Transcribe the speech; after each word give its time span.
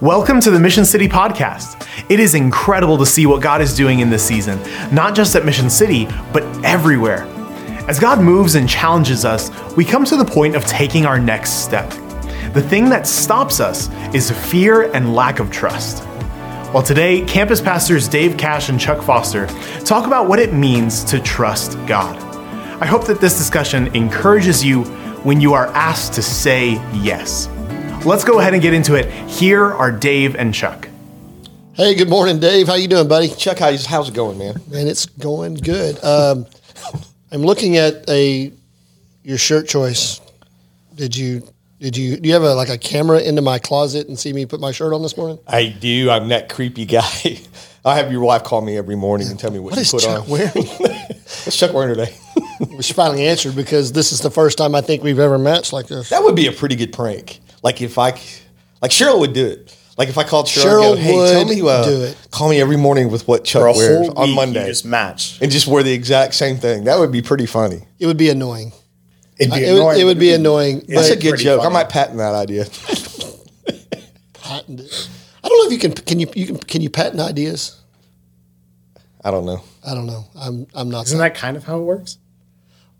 Welcome 0.00 0.40
to 0.40 0.50
the 0.50 0.58
Mission 0.58 0.84
City 0.84 1.08
Podcast. 1.08 1.86
It 2.08 2.18
is 2.18 2.34
incredible 2.34 2.98
to 2.98 3.06
see 3.06 3.26
what 3.26 3.40
God 3.40 3.60
is 3.60 3.76
doing 3.76 4.00
in 4.00 4.10
this 4.10 4.26
season, 4.26 4.58
not 4.92 5.14
just 5.14 5.36
at 5.36 5.44
Mission 5.44 5.70
City, 5.70 6.06
but 6.32 6.42
everywhere. 6.64 7.22
As 7.86 8.00
God 8.00 8.20
moves 8.20 8.56
and 8.56 8.68
challenges 8.68 9.24
us, 9.24 9.52
we 9.76 9.84
come 9.84 10.04
to 10.06 10.16
the 10.16 10.24
point 10.24 10.56
of 10.56 10.66
taking 10.66 11.06
our 11.06 11.20
next 11.20 11.62
step. 11.62 11.88
The 12.54 12.66
thing 12.68 12.88
that 12.88 13.06
stops 13.06 13.60
us 13.60 13.88
is 14.12 14.32
fear 14.50 14.90
and 14.90 15.14
lack 15.14 15.38
of 15.38 15.48
trust. 15.52 16.02
Well, 16.74 16.82
today, 16.82 17.24
campus 17.26 17.60
pastors 17.60 18.08
Dave 18.08 18.36
Cash 18.36 18.70
and 18.70 18.80
Chuck 18.80 19.00
Foster 19.00 19.46
talk 19.84 20.08
about 20.08 20.28
what 20.28 20.40
it 20.40 20.52
means 20.52 21.04
to 21.04 21.20
trust 21.20 21.78
God. 21.86 22.16
I 22.82 22.86
hope 22.86 23.06
that 23.06 23.20
this 23.20 23.38
discussion 23.38 23.94
encourages 23.94 24.64
you 24.64 24.82
when 25.22 25.40
you 25.40 25.54
are 25.54 25.68
asked 25.68 26.14
to 26.14 26.22
say 26.22 26.72
yes. 27.00 27.48
Let's 28.04 28.24
go 28.24 28.38
ahead 28.38 28.54
and 28.54 28.62
get 28.62 28.72
into 28.72 28.94
it. 28.94 29.10
Here 29.28 29.64
are 29.64 29.92
Dave 29.92 30.34
and 30.36 30.54
Chuck. 30.54 30.88
Hey, 31.74 31.94
good 31.94 32.08
morning, 32.08 32.40
Dave. 32.40 32.66
How 32.66 32.74
you 32.74 32.88
doing, 32.88 33.06
buddy? 33.06 33.28
Chuck, 33.28 33.58
how's, 33.58 33.84
how's 33.84 34.08
it 34.08 34.14
going, 34.14 34.38
man? 34.38 34.54
Man, 34.68 34.86
it's 34.86 35.06
going 35.06 35.54
good. 35.54 36.02
Um, 36.02 36.46
I'm 37.32 37.42
looking 37.42 37.76
at 37.76 38.08
a 38.08 38.50
your 39.22 39.36
shirt 39.38 39.68
choice. 39.68 40.20
Did 40.94 41.14
you 41.16 41.42
did 41.80 41.96
you 41.96 42.16
do 42.16 42.26
you 42.28 42.32
have 42.34 42.42
a 42.42 42.54
like 42.54 42.70
a 42.70 42.78
camera 42.78 43.20
into 43.20 43.42
my 43.42 43.58
closet 43.58 44.08
and 44.08 44.18
see 44.18 44.32
me 44.32 44.46
put 44.46 44.58
my 44.60 44.72
shirt 44.72 44.94
on 44.94 45.02
this 45.02 45.16
morning? 45.16 45.38
I 45.46 45.66
do. 45.68 46.08
I'm 46.10 46.28
that 46.28 46.48
creepy 46.48 46.86
guy. 46.86 47.02
I 47.84 47.96
have 47.96 48.10
your 48.10 48.22
wife 48.22 48.42
call 48.44 48.60
me 48.62 48.76
every 48.78 48.96
morning 48.96 49.28
and 49.28 49.38
tell 49.38 49.50
me 49.50 49.58
what, 49.58 49.72
What 49.72 49.76
you 49.76 49.82
is 49.82 49.90
put 49.90 50.02
Chuck 50.02 50.22
on. 50.24 50.28
wearing? 50.28 50.50
What's 50.54 51.56
Chuck 51.58 51.72
wearing 51.74 51.94
today? 51.94 52.14
She 52.80 52.92
finally 52.94 53.26
answered 53.26 53.54
because 53.54 53.92
this 53.92 54.12
is 54.12 54.20
the 54.20 54.30
first 54.30 54.56
time 54.58 54.74
I 54.74 54.80
think 54.80 55.02
we've 55.02 55.18
ever 55.18 55.38
matched 55.38 55.72
like 55.72 55.86
this. 55.86 56.08
that 56.10 56.22
would 56.24 56.34
be 56.34 56.46
a 56.48 56.52
pretty 56.52 56.74
good 56.74 56.92
prank. 56.92 57.40
Like 57.62 57.80
if 57.82 57.98
I, 57.98 58.10
like 58.82 58.90
Cheryl 58.90 59.20
would 59.20 59.32
do 59.32 59.46
it. 59.46 59.74
Like 59.96 60.08
if 60.08 60.16
I 60.16 60.22
called 60.22 60.46
Cheryl, 60.46 60.62
Cheryl 60.64 60.96
and 60.96 61.04
go, 61.04 61.24
hey, 61.26 61.32
tell 61.32 61.44
me, 61.44 61.60
uh, 61.68 61.84
do 61.84 62.02
it. 62.04 62.28
call 62.30 62.48
me 62.48 62.60
every 62.60 62.76
morning 62.76 63.10
with 63.10 63.26
what 63.26 63.44
Chuck 63.44 63.74
wears 63.74 64.06
whole 64.06 64.16
on 64.18 64.30
Monday, 64.30 64.60
you 64.60 64.66
just 64.68 64.84
match. 64.84 65.40
and 65.42 65.50
just 65.50 65.66
wear 65.66 65.82
the 65.82 65.92
exact 65.92 66.34
same 66.34 66.56
thing. 66.56 66.84
That 66.84 67.00
would 67.00 67.10
be 67.10 67.20
pretty 67.20 67.46
funny. 67.46 67.80
It 67.98 68.06
would 68.06 68.16
be 68.16 68.28
annoying. 68.30 68.72
It'd 69.38 69.52
be 69.52 69.64
It 69.64 69.72
would, 69.72 69.80
annoying, 69.80 70.00
it 70.00 70.04
would 70.04 70.16
but 70.16 70.20
be 70.20 70.28
it'd 70.30 70.40
annoying. 70.40 70.84
That's 70.88 71.08
a 71.10 71.16
good 71.16 71.30
pretty 71.30 71.44
joke. 71.44 71.64
I 71.64 71.68
might 71.68 71.88
patent 71.88 72.18
that 72.18 72.34
idea. 72.34 72.64
patent 74.34 74.80
it. 74.80 75.08
I 75.42 75.48
don't 75.48 75.58
know 75.58 75.66
if 75.66 75.72
you 75.72 75.78
can. 75.78 75.92
Can 75.92 76.20
you? 76.20 76.28
You 76.34 76.46
can? 76.46 76.56
Can 76.58 76.80
you 76.80 76.90
patent 76.90 77.20
ideas? 77.20 77.80
I 79.24 79.30
don't 79.30 79.46
know. 79.46 79.62
I 79.84 79.94
don't 79.94 80.06
know. 80.06 80.24
I'm. 80.36 80.66
I'm 80.74 80.90
not. 80.90 81.06
Isn't 81.06 81.18
that 81.18 81.34
kind 81.34 81.56
of 81.56 81.64
how 81.64 81.78
it 81.78 81.82
works? 81.82 82.18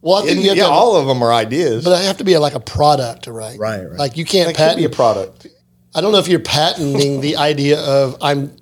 Well, 0.09 0.17
I 0.17 0.21
think 0.27 0.33
And, 0.37 0.43
you 0.43 0.49
have 0.49 0.57
yeah, 0.59 0.65
to. 0.65 0.71
all 0.71 0.97
of 0.97 1.07
them 1.07 1.23
are 1.23 1.33
ideas. 1.33 1.85
but 1.85 1.93
I 1.93 2.03
have 2.03 2.17
to 2.19 2.25
be 2.25 2.37
like 2.39 2.55
a 2.55 2.61
product, 2.61 3.27
right? 3.27 3.59
Right, 3.59 3.85
right. 3.85 3.99
Like 3.99 4.17
you 4.17 4.25
can't 4.25 4.47
that 4.49 4.55
could 4.55 4.63
patent 4.63 4.79
be 4.79 4.85
a 4.85 4.91
product. 4.91 5.47
I 5.95 6.01
don't 6.01 6.13
know 6.13 6.19
if 6.19 6.29
you're 6.29 6.41
patenting 6.41 7.21
the 7.21 7.37
idea 7.37 7.79
of 7.81 8.17
I'm 8.23 8.57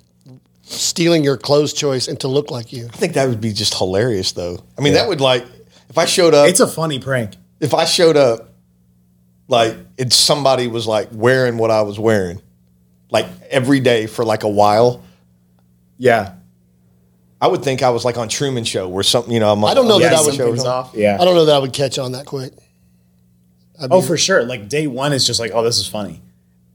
stealing 0.63 1.23
your 1.23 1.37
clothes 1.37 1.71
choice 1.73 2.07
and 2.07 2.19
to 2.19 2.27
look 2.27 2.51
like 2.51 2.73
you. 2.73 2.85
I 2.93 2.97
think 2.97 3.13
that 3.13 3.29
would 3.29 3.39
be 3.41 3.53
just 3.53 3.73
hilarious, 3.77 4.33
though. 4.33 4.59
I 4.77 4.81
mean, 4.81 4.93
that 4.93 5.07
would 5.07 5.21
like 5.21 5.45
if 5.89 5.97
I 5.97 6.05
showed 6.05 6.33
up. 6.33 6.49
It's 6.49 6.59
a 6.59 6.67
funny 6.67 6.99
prank. 6.99 7.35
if 7.59 7.73
I 7.73 7.85
showed 7.85 8.17
up, 8.17 8.49
like 9.47 9.75
and 9.97 10.11
somebody 10.11 10.67
was 10.67 10.85
like 10.87 11.09
wearing 11.11 11.57
what 11.57 11.71
I 11.71 11.83
was 11.83 11.97
wearing, 11.97 12.41
like 13.09 13.27
every 13.49 13.79
day 13.79 14.07
for 14.07 14.25
like 14.25 14.43
a 14.43 14.49
while, 14.49 15.03
Yeah. 15.97 16.33
I 17.39 17.47
would 17.47 17.63
think 17.63 17.83
I 17.83 17.89
was 17.91 18.03
like 18.03 18.17
on 18.17 18.29
Truman 18.29 18.63
Show 18.63 18.89
or 18.89 19.03
something. 19.03 19.31
You 19.31 19.39
know, 19.39 19.51
I'm 19.51 19.63
on, 19.63 19.69
I 19.69 19.73
don't 19.73 19.87
know 19.87 19.95
on 19.95 20.01
that 20.01 20.09
the 20.11 20.15
I 20.17 20.21
would- 20.25 20.35
show 20.35 20.51
or 20.53 20.67
off. 20.67 20.91
Yeah. 20.95 21.17
I 21.19 21.25
don't 21.25 21.35
know 21.35 21.45
that 21.45 21.55
I 21.55 21.59
would 21.59 21.73
catch 21.73 21.99
on 21.99 22.13
that 22.13 22.25
quick. 22.25 22.53
I'd 23.79 23.91
Oh, 23.91 24.01
be- 24.01 24.07
for 24.07 24.17
sure. 24.17 24.43
Like 24.43 24.67
day 24.69 24.87
one 24.87 25.13
is 25.13 25.25
just 25.27 25.39
like, 25.39 25.51
oh, 25.53 25.63
this 25.63 25.77
is 25.77 25.87
funny, 25.87 26.21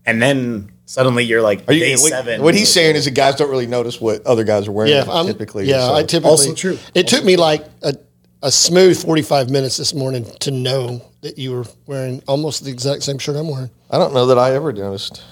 and 0.06 0.22
then 0.22 0.70
suddenly 0.86 1.24
you're 1.24 1.42
like, 1.42 1.64
Are 1.68 1.72
you, 1.72 1.80
day 1.80 1.92
what, 1.94 2.10
seven. 2.10 2.42
what 2.42 2.54
he's 2.54 2.72
saying 2.72 2.94
is 2.96 3.06
that 3.06 3.10
guys 3.12 3.34
don't 3.36 3.50
really 3.50 3.66
notice 3.66 4.00
what 4.00 4.24
other 4.26 4.44
guys 4.44 4.68
are 4.68 4.72
wearing 4.72 4.92
yeah, 4.92 5.04
I'm, 5.08 5.26
typically. 5.26 5.66
Yeah, 5.66 5.86
so. 5.86 5.94
I 5.94 6.02
typically. 6.02 6.30
Also 6.30 6.54
true. 6.54 6.78
It 6.94 7.08
took 7.08 7.24
me 7.24 7.36
like 7.36 7.64
a, 7.82 7.94
a 8.42 8.52
smooth 8.52 9.02
45 9.02 9.50
minutes 9.50 9.76
this 9.78 9.94
morning 9.94 10.26
to 10.40 10.50
know 10.52 11.02
that 11.22 11.38
you 11.38 11.52
were 11.52 11.64
wearing 11.86 12.22
almost 12.28 12.64
the 12.64 12.70
exact 12.70 13.02
same 13.02 13.18
shirt 13.18 13.34
I'm 13.36 13.48
wearing. 13.48 13.70
I 13.90 13.98
don't 13.98 14.12
know 14.14 14.26
that 14.26 14.38
I 14.38 14.54
ever 14.54 14.72
noticed. 14.72 15.22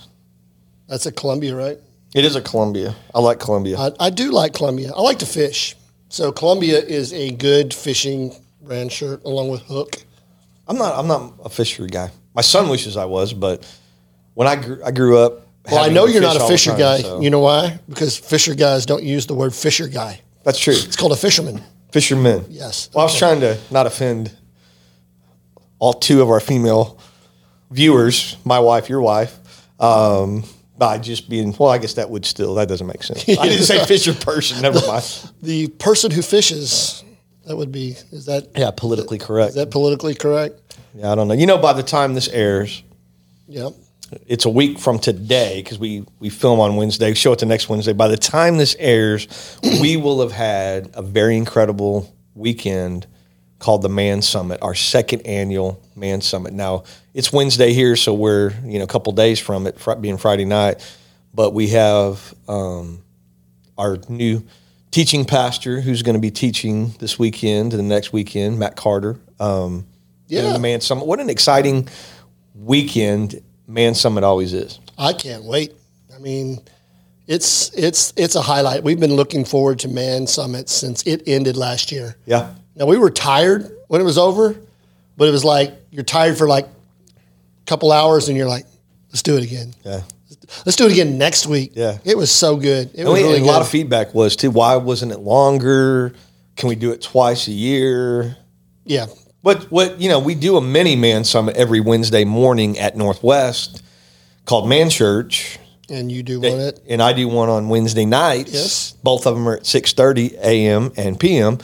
That's 0.88 1.06
a 1.06 1.12
Columbia, 1.12 1.54
right? 1.54 1.78
It 2.14 2.24
is 2.24 2.34
a 2.36 2.40
Columbia. 2.42 2.94
I 3.14 3.20
like 3.20 3.38
Columbia. 3.38 3.78
I, 3.78 3.92
I 4.00 4.10
do 4.10 4.30
like 4.32 4.52
Columbia. 4.52 4.92
I 4.96 5.00
like 5.00 5.20
to 5.20 5.26
fish. 5.26 5.76
So 6.08 6.32
Columbia 6.32 6.78
is 6.80 7.12
a 7.12 7.30
good 7.30 7.72
fishing 7.72 8.34
brand 8.62 8.90
shirt 8.90 9.24
along 9.24 9.50
with 9.50 9.62
Hook. 9.62 9.96
I'm 10.66 10.76
not. 10.76 10.98
I'm 10.98 11.06
not 11.06 11.34
a 11.44 11.48
fisher 11.48 11.86
guy. 11.86 12.10
My 12.34 12.42
son 12.42 12.68
wishes 12.68 12.96
I 12.96 13.04
was, 13.04 13.32
but 13.32 13.64
when 14.34 14.48
I 14.48 14.56
grew, 14.56 14.80
I 14.84 14.90
grew 14.90 15.18
up. 15.18 15.46
Well, 15.70 15.84
I 15.84 15.88
know 15.88 16.06
you're 16.06 16.22
not 16.22 16.36
a 16.36 16.46
fisher 16.48 16.70
time, 16.70 16.78
guy. 16.78 16.98
so- 17.02 17.20
You 17.20 17.30
know 17.30 17.40
why? 17.40 17.78
Because 17.88 18.16
fisher 18.16 18.54
guys 18.54 18.86
don't 18.86 19.02
use 19.04 19.26
the 19.26 19.34
word 19.34 19.54
fisher 19.54 19.86
guy. 19.88 20.20
That's 20.42 20.58
true. 20.58 20.74
It's 20.74 20.96
called 20.96 21.12
a 21.12 21.16
fisherman. 21.16 21.62
Fishermen. 21.92 22.44
Yes. 22.48 22.88
Well, 22.94 23.02
I 23.02 23.04
was 23.04 23.16
trying 23.18 23.40
to 23.40 23.58
not 23.70 23.86
offend 23.86 24.32
all 25.78 25.92
two 25.92 26.22
of 26.22 26.30
our 26.30 26.40
female 26.40 26.98
viewers, 27.70 28.36
my 28.44 28.58
wife, 28.58 28.88
your 28.88 29.00
wife, 29.00 29.38
um, 29.78 30.44
by 30.80 30.96
just 30.98 31.28
being, 31.28 31.54
well, 31.58 31.68
I 31.68 31.76
guess 31.76 31.92
that 31.94 32.08
would 32.08 32.24
still, 32.24 32.54
that 32.54 32.66
doesn't 32.66 32.86
make 32.86 33.02
sense. 33.02 33.28
I 33.28 33.46
didn't 33.48 33.64
say 33.66 33.84
fisher 33.84 34.14
person, 34.14 34.62
never 34.62 34.80
mind. 34.86 35.04
The 35.42 35.68
person 35.68 36.10
who 36.10 36.22
fishes, 36.22 37.04
that 37.44 37.54
would 37.54 37.70
be, 37.70 37.96
is 38.10 38.24
that, 38.24 38.48
Yeah, 38.56 38.70
politically 38.74 39.18
correct. 39.18 39.50
is 39.50 39.54
that 39.56 39.70
politically 39.70 40.14
correct? 40.14 40.58
yeah, 40.94 41.12
I 41.12 41.14
don't 41.14 41.28
know. 41.28 41.34
You 41.34 41.44
know, 41.46 41.58
by 41.58 41.74
the 41.74 41.82
time 41.82 42.14
this 42.14 42.28
airs, 42.28 42.82
Yep. 43.48 43.74
it's 44.26 44.46
a 44.46 44.48
week 44.48 44.78
from 44.78 44.98
today 44.98 45.60
because 45.62 45.78
we, 45.78 46.06
we 46.18 46.30
film 46.30 46.58
on 46.60 46.76
Wednesday, 46.76 47.12
show 47.12 47.32
it 47.34 47.40
the 47.40 47.46
next 47.46 47.68
Wednesday. 47.68 47.92
By 47.92 48.08
the 48.08 48.16
time 48.16 48.56
this 48.56 48.74
airs, 48.78 49.28
we 49.82 49.98
will 49.98 50.22
have 50.22 50.32
had 50.32 50.88
a 50.94 51.02
very 51.02 51.36
incredible 51.36 52.10
weekend 52.34 53.06
called 53.60 53.82
the 53.82 53.88
Man 53.88 54.20
Summit, 54.22 54.58
our 54.62 54.74
second 54.74 55.20
annual 55.26 55.80
Man 55.94 56.20
Summit. 56.20 56.52
Now 56.52 56.82
it's 57.14 57.32
Wednesday 57.32 57.72
here, 57.72 57.94
so 57.94 58.12
we're 58.12 58.52
you 58.64 58.78
know 58.78 58.84
a 58.84 58.88
couple 58.88 59.12
days 59.12 59.38
from 59.38 59.68
it 59.68 59.78
being 60.00 60.16
Friday 60.18 60.44
night, 60.44 60.84
but 61.32 61.54
we 61.54 61.68
have 61.68 62.34
um, 62.48 63.02
our 63.78 63.98
new 64.08 64.42
teaching 64.90 65.24
pastor 65.24 65.80
who's 65.80 66.02
going 66.02 66.14
to 66.16 66.20
be 66.20 66.32
teaching 66.32 66.92
this 66.98 67.16
weekend 67.18 67.72
and 67.72 67.78
the 67.78 67.94
next 67.94 68.12
weekend, 68.12 68.58
Matt 68.58 68.74
Carter. 68.74 69.20
Um, 69.38 69.86
Yeah. 70.26 70.52
the 70.52 70.58
Man 70.58 70.80
Summit. 70.80 71.06
What 71.06 71.20
an 71.20 71.30
exciting 71.30 71.88
weekend 72.54 73.40
Man 73.66 73.94
Summit 73.94 74.24
always 74.24 74.52
is. 74.52 74.80
I 74.98 75.12
can't 75.12 75.44
wait. 75.44 75.72
I 76.14 76.18
mean, 76.18 76.58
it's 77.26 77.70
it's 77.74 78.12
it's 78.16 78.34
a 78.34 78.42
highlight. 78.42 78.82
We've 78.82 78.98
been 78.98 79.14
looking 79.14 79.44
forward 79.44 79.78
to 79.80 79.88
Man 79.88 80.26
Summit 80.26 80.68
since 80.68 81.02
it 81.04 81.22
ended 81.26 81.56
last 81.56 81.92
year. 81.92 82.16
Yeah. 82.26 82.54
Now 82.80 82.86
we 82.86 82.96
were 82.98 83.10
tired 83.10 83.70
when 83.88 84.00
it 84.00 84.04
was 84.04 84.16
over, 84.18 84.56
but 85.16 85.28
it 85.28 85.30
was 85.30 85.44
like 85.44 85.74
you're 85.90 86.02
tired 86.02 86.36
for 86.38 86.48
like 86.48 86.64
a 86.64 87.66
couple 87.66 87.92
hours, 87.92 88.28
and 88.28 88.36
you're 88.38 88.48
like, 88.48 88.64
let's 89.10 89.22
do 89.22 89.36
it 89.36 89.44
again. 89.44 89.74
Yeah. 89.84 90.00
Let's 90.66 90.74
do 90.76 90.86
it 90.86 90.92
again 90.92 91.18
next 91.18 91.46
week. 91.46 91.72
Yeah. 91.74 91.98
it 92.04 92.16
was 92.16 92.32
so 92.32 92.56
good. 92.56 92.88
It 92.94 93.00
And 93.00 93.08
was 93.08 93.18
we- 93.18 93.22
really 93.22 93.36
and 93.36 93.44
good. 93.44 93.50
a 93.50 93.52
lot 93.52 93.60
of 93.62 93.68
feedback 93.68 94.14
was 94.14 94.34
too. 94.34 94.50
Why 94.50 94.76
wasn't 94.76 95.12
it 95.12 95.18
longer? 95.20 96.12
Can 96.56 96.68
we 96.70 96.74
do 96.74 96.90
it 96.90 97.02
twice 97.02 97.46
a 97.48 97.52
year? 97.52 98.36
yeah, 98.84 99.06
But 99.42 99.64
what 99.70 100.00
you 100.00 100.08
know? 100.08 100.18
We 100.18 100.34
do 100.34 100.56
a 100.56 100.60
mini 100.60 100.96
man 100.96 101.24
summit 101.24 101.56
every 101.56 101.80
Wednesday 101.80 102.24
morning 102.24 102.78
at 102.78 102.96
Northwest 102.96 103.82
called 104.46 104.68
Man 104.68 104.88
Church, 104.90 105.58
and 105.90 106.10
you 106.10 106.22
do 106.22 106.40
one 106.40 106.58
it. 106.60 106.80
and 106.88 107.00
I 107.02 107.12
do 107.12 107.28
one 107.28 107.48
on 107.50 107.68
Wednesday 107.68 108.06
nights. 108.06 108.52
Yes. 108.52 108.92
both 109.02 109.26
of 109.26 109.34
them 109.34 109.46
are 109.48 109.56
at 109.58 109.66
six 109.66 109.92
thirty 109.92 110.34
a.m. 110.42 110.92
and 110.96 111.20
p.m. 111.20 111.58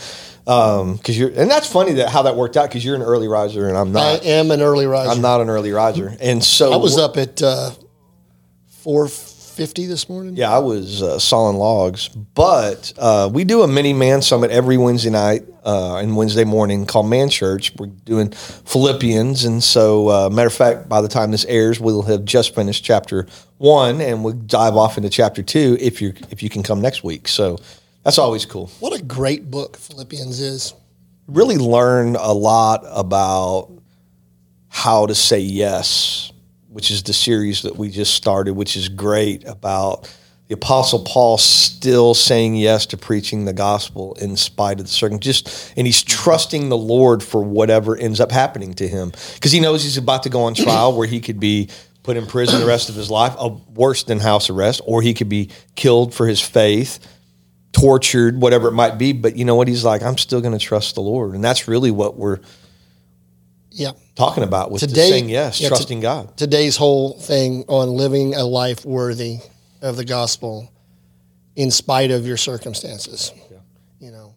Because 0.46 1.18
you're 1.18 1.30
and 1.30 1.50
that's 1.50 1.70
funny 1.70 1.94
that 1.94 2.08
how 2.08 2.22
that 2.22 2.36
worked 2.36 2.56
out 2.56 2.68
because 2.68 2.84
you're 2.84 2.94
an 2.94 3.02
early 3.02 3.26
riser 3.26 3.68
and 3.68 3.76
I'm 3.76 3.90
not. 3.90 4.22
I 4.22 4.26
am 4.26 4.52
an 4.52 4.62
early 4.62 4.86
riser. 4.86 5.10
I'm 5.10 5.20
not 5.20 5.40
an 5.40 5.50
early 5.50 5.72
riser, 5.72 6.16
and 6.20 6.42
so 6.42 6.72
I 6.72 6.76
was 6.76 6.96
up 6.98 7.16
at 7.16 7.42
uh, 7.42 7.72
four 8.68 9.08
fifty 9.08 9.86
this 9.86 10.08
morning. 10.08 10.36
Yeah, 10.36 10.54
I 10.54 10.60
was 10.60 11.02
uh, 11.02 11.18
sawing 11.18 11.56
logs, 11.56 12.06
but 12.08 12.92
uh, 12.96 13.28
we 13.32 13.42
do 13.42 13.62
a 13.62 13.66
mini 13.66 13.92
man 13.92 14.22
summit 14.22 14.52
every 14.52 14.76
Wednesday 14.76 15.10
night 15.10 15.42
uh, 15.64 15.96
and 15.96 16.16
Wednesday 16.16 16.44
morning 16.44 16.86
called 16.86 17.08
Man 17.08 17.28
Church. 17.28 17.74
We're 17.76 17.86
doing 17.86 18.30
Philippians, 18.30 19.44
and 19.44 19.64
so 19.64 20.08
uh, 20.08 20.30
matter 20.30 20.46
of 20.46 20.54
fact, 20.54 20.88
by 20.88 21.00
the 21.00 21.08
time 21.08 21.32
this 21.32 21.44
airs, 21.46 21.80
we'll 21.80 22.02
have 22.02 22.24
just 22.24 22.54
finished 22.54 22.84
chapter 22.84 23.26
one, 23.58 24.00
and 24.00 24.22
we'll 24.22 24.34
dive 24.34 24.76
off 24.76 24.96
into 24.96 25.10
chapter 25.10 25.42
two 25.42 25.76
if 25.80 26.00
you 26.00 26.14
if 26.30 26.40
you 26.40 26.50
can 26.50 26.62
come 26.62 26.80
next 26.80 27.02
week. 27.02 27.26
So 27.26 27.58
that's 28.06 28.18
always 28.18 28.46
cool. 28.46 28.70
What 28.78 28.92
a 28.92 29.02
great 29.02 29.50
book 29.50 29.76
Philippians 29.76 30.40
is. 30.40 30.74
Really 31.26 31.58
learn 31.58 32.14
a 32.14 32.32
lot 32.32 32.84
about 32.88 33.72
how 34.68 35.06
to 35.06 35.14
say 35.16 35.40
yes, 35.40 36.30
which 36.68 36.92
is 36.92 37.02
the 37.02 37.12
series 37.12 37.62
that 37.62 37.74
we 37.74 37.90
just 37.90 38.14
started, 38.14 38.54
which 38.54 38.76
is 38.76 38.88
great 38.88 39.44
about 39.44 40.08
the 40.46 40.54
apostle 40.54 41.02
paul 41.02 41.36
still 41.36 42.14
saying 42.14 42.54
yes 42.54 42.86
to 42.86 42.96
preaching 42.96 43.44
the 43.44 43.52
gospel 43.52 44.16
in 44.20 44.36
spite 44.36 44.78
of 44.78 44.86
the 44.86 44.92
circum 44.92 45.18
just 45.18 45.74
and 45.76 45.88
he's 45.88 46.04
trusting 46.04 46.68
the 46.68 46.76
lord 46.76 47.20
for 47.20 47.42
whatever 47.42 47.96
ends 47.96 48.20
up 48.20 48.30
happening 48.30 48.72
to 48.72 48.86
him 48.86 49.10
because 49.34 49.50
he 49.50 49.58
knows 49.58 49.82
he's 49.82 49.96
about 49.96 50.22
to 50.22 50.28
go 50.28 50.44
on 50.44 50.54
trial 50.54 50.96
where 50.96 51.08
he 51.08 51.18
could 51.18 51.40
be 51.40 51.68
put 52.06 52.16
in 52.16 52.24
prison 52.24 52.60
the 52.60 52.66
rest 52.66 52.88
of 52.88 52.94
his 52.94 53.10
life, 53.10 53.34
uh, 53.36 53.50
worse 53.74 54.04
than 54.04 54.20
house 54.20 54.48
arrest, 54.48 54.80
or 54.84 55.02
he 55.02 55.12
could 55.12 55.28
be 55.28 55.50
killed 55.74 56.14
for 56.14 56.28
his 56.28 56.40
faith, 56.40 57.00
tortured, 57.76 58.40
whatever 58.40 58.68
it 58.68 58.72
might 58.72 58.96
be. 58.96 59.12
But 59.12 59.36
you 59.36 59.44
know 59.44 59.54
what? 59.54 59.68
He's 59.68 59.84
like, 59.84 60.02
I'm 60.02 60.16
still 60.16 60.40
going 60.40 60.56
to 60.58 60.64
trust 60.64 60.94
the 60.94 61.02
Lord, 61.02 61.34
and 61.34 61.44
that's 61.44 61.68
really 61.68 61.90
what 61.90 62.16
we're 62.16 62.38
Yeah. 63.70 63.92
talking 64.14 64.42
about 64.42 64.70
with 64.70 64.80
Today- 64.80 65.10
saying 65.10 65.28
yes, 65.28 65.60
yeah, 65.60 65.68
trusting 65.68 66.00
God. 66.00 66.34
Today's 66.38 66.76
whole 66.76 67.12
thing 67.18 67.64
on 67.68 67.90
living 67.94 68.34
a 68.34 68.44
life 68.44 68.84
worthy 68.86 69.40
of 69.82 69.96
the 69.96 70.04
gospel 70.06 70.70
in 71.54 71.70
spite 71.70 72.10
of 72.10 72.26
your 72.26 72.38
circumstances. 72.38 73.32
You 74.00 74.10
know, 74.10 74.34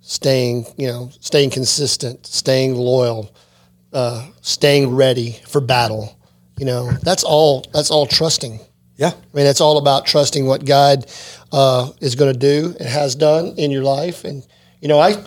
staying, 0.00 0.66
you 0.76 0.88
know, 0.88 1.10
staying 1.20 1.50
consistent, 1.50 2.26
staying 2.26 2.74
loyal, 2.74 3.30
uh, 3.92 4.26
staying 4.40 4.90
ready 4.94 5.38
for 5.46 5.60
battle. 5.60 6.16
You 6.58 6.66
know, 6.66 6.90
that's 7.02 7.22
all 7.22 7.64
that's 7.72 7.90
all 7.92 8.06
trusting. 8.06 8.58
Yeah, 9.02 9.08
I 9.08 9.36
mean, 9.36 9.46
it's 9.46 9.60
all 9.60 9.78
about 9.78 10.06
trusting 10.06 10.46
what 10.46 10.64
God 10.64 11.06
uh, 11.50 11.90
is 12.00 12.14
going 12.14 12.32
to 12.32 12.38
do 12.38 12.76
and 12.78 12.88
has 12.88 13.16
done 13.16 13.54
in 13.56 13.72
your 13.72 13.82
life. 13.82 14.22
And 14.22 14.46
you 14.80 14.86
know, 14.86 15.00
I 15.00 15.20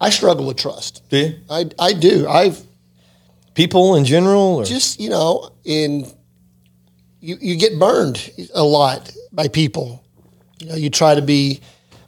I 0.00 0.10
struggle 0.10 0.44
with 0.44 0.56
trust. 0.56 1.08
do 1.08 1.18
you? 1.18 1.34
I 1.48 1.70
I 1.78 1.92
do. 1.92 2.26
I've 2.28 2.60
People 3.54 3.94
in 3.94 4.04
general, 4.04 4.56
or? 4.56 4.64
just 4.64 4.98
you 4.98 5.08
know 5.08 5.50
in 5.64 6.10
you 7.20 7.36
you 7.40 7.56
get 7.56 7.78
burned 7.78 8.30
a 8.54 8.64
lot 8.64 9.12
by 9.30 9.46
people. 9.46 10.02
You 10.58 10.66
know, 10.70 10.74
you 10.74 10.90
try 10.90 11.14
to 11.14 11.22
be 11.22 11.60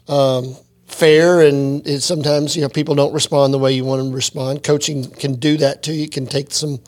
um, 0.09 0.57
fair, 0.87 1.43
and 1.43 1.87
it, 1.87 2.01
sometimes 2.01 2.57
you 2.57 2.63
know 2.63 2.69
people 2.69 2.97
don't 2.97 3.13
respond 3.13 3.55
the 3.55 3.59
way 3.59 3.73
you 3.73 3.85
want 3.85 4.01
them 4.01 4.11
to 4.11 4.17
respond. 4.17 4.65
Coaching 4.65 5.09
can 5.11 5.35
do 5.35 5.59
that 5.59 5.85
too. 5.85 5.93
You 5.93 6.09
can 6.09 6.27
take 6.27 6.51
some 6.51 6.81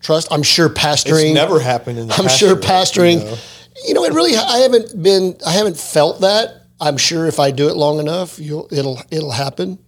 trust. 0.00 0.28
I'm 0.30 0.44
sure 0.44 0.70
pastoring. 0.70 1.26
It's 1.26 1.34
never 1.34 1.60
happened 1.60 1.98
in 1.98 2.06
the 2.06 2.14
I'm 2.14 2.28
sure 2.28 2.56
pastor 2.56 3.02
rate, 3.02 3.18
pastoring. 3.18 3.24
you 3.24 3.30
know. 3.30 3.36
You 3.84 3.94
know, 3.94 4.04
it 4.04 4.12
really. 4.14 4.36
I 4.36 4.58
haven't 4.58 5.02
been. 5.02 5.36
I 5.46 5.52
haven't 5.52 5.76
felt 5.76 6.20
that. 6.22 6.62
I'm 6.80 6.96
sure 6.96 7.26
if 7.26 7.38
I 7.40 7.50
do 7.50 7.68
it 7.68 7.76
long 7.76 7.98
enough, 7.98 8.38
you'll 8.38 8.68
it'll 8.70 9.00
it'll 9.10 9.30
happen. 9.30 9.78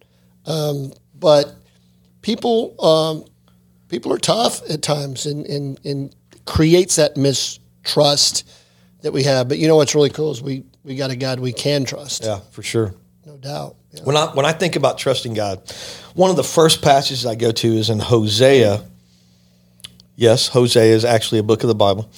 Um, 0.46 0.92
but 1.14 1.54
people 2.22 2.74
um, 2.84 3.24
people 3.88 4.12
are 4.12 4.18
tough 4.18 4.68
at 4.70 4.82
times, 4.82 5.26
and 5.26 5.46
and 5.46 5.80
and 5.84 6.14
creates 6.44 6.96
that 6.96 7.16
mistrust 7.16 8.48
that 9.02 9.12
we 9.12 9.22
have. 9.24 9.48
But 9.48 9.58
you 9.58 9.68
know 9.68 9.76
what's 9.76 9.94
really 9.94 10.10
cool 10.10 10.30
is 10.30 10.42
we 10.42 10.64
we 10.84 10.96
got 10.96 11.10
a 11.10 11.16
God 11.16 11.40
we 11.40 11.52
can 11.52 11.84
trust, 11.84 12.24
Yeah, 12.24 12.40
for 12.52 12.62
sure. 12.62 12.94
no 13.26 13.36
doubt. 13.36 13.76
Yeah. 13.92 14.02
When 14.04 14.16
I 14.16 14.26
when 14.34 14.46
I 14.46 14.52
think 14.52 14.76
about 14.76 14.98
trusting 14.98 15.34
God, 15.34 15.60
one 16.14 16.30
of 16.30 16.36
the 16.36 16.44
first 16.44 16.82
passages 16.82 17.26
I 17.26 17.34
go 17.34 17.52
to 17.52 17.68
is 17.68 17.90
in 17.90 17.98
Hosea. 17.98 18.84
Yes, 20.16 20.48
Hosea 20.48 20.94
is 20.94 21.04
actually 21.04 21.38
a 21.38 21.42
book 21.44 21.62
of 21.62 21.68
the 21.68 21.74
Bible. 21.74 22.10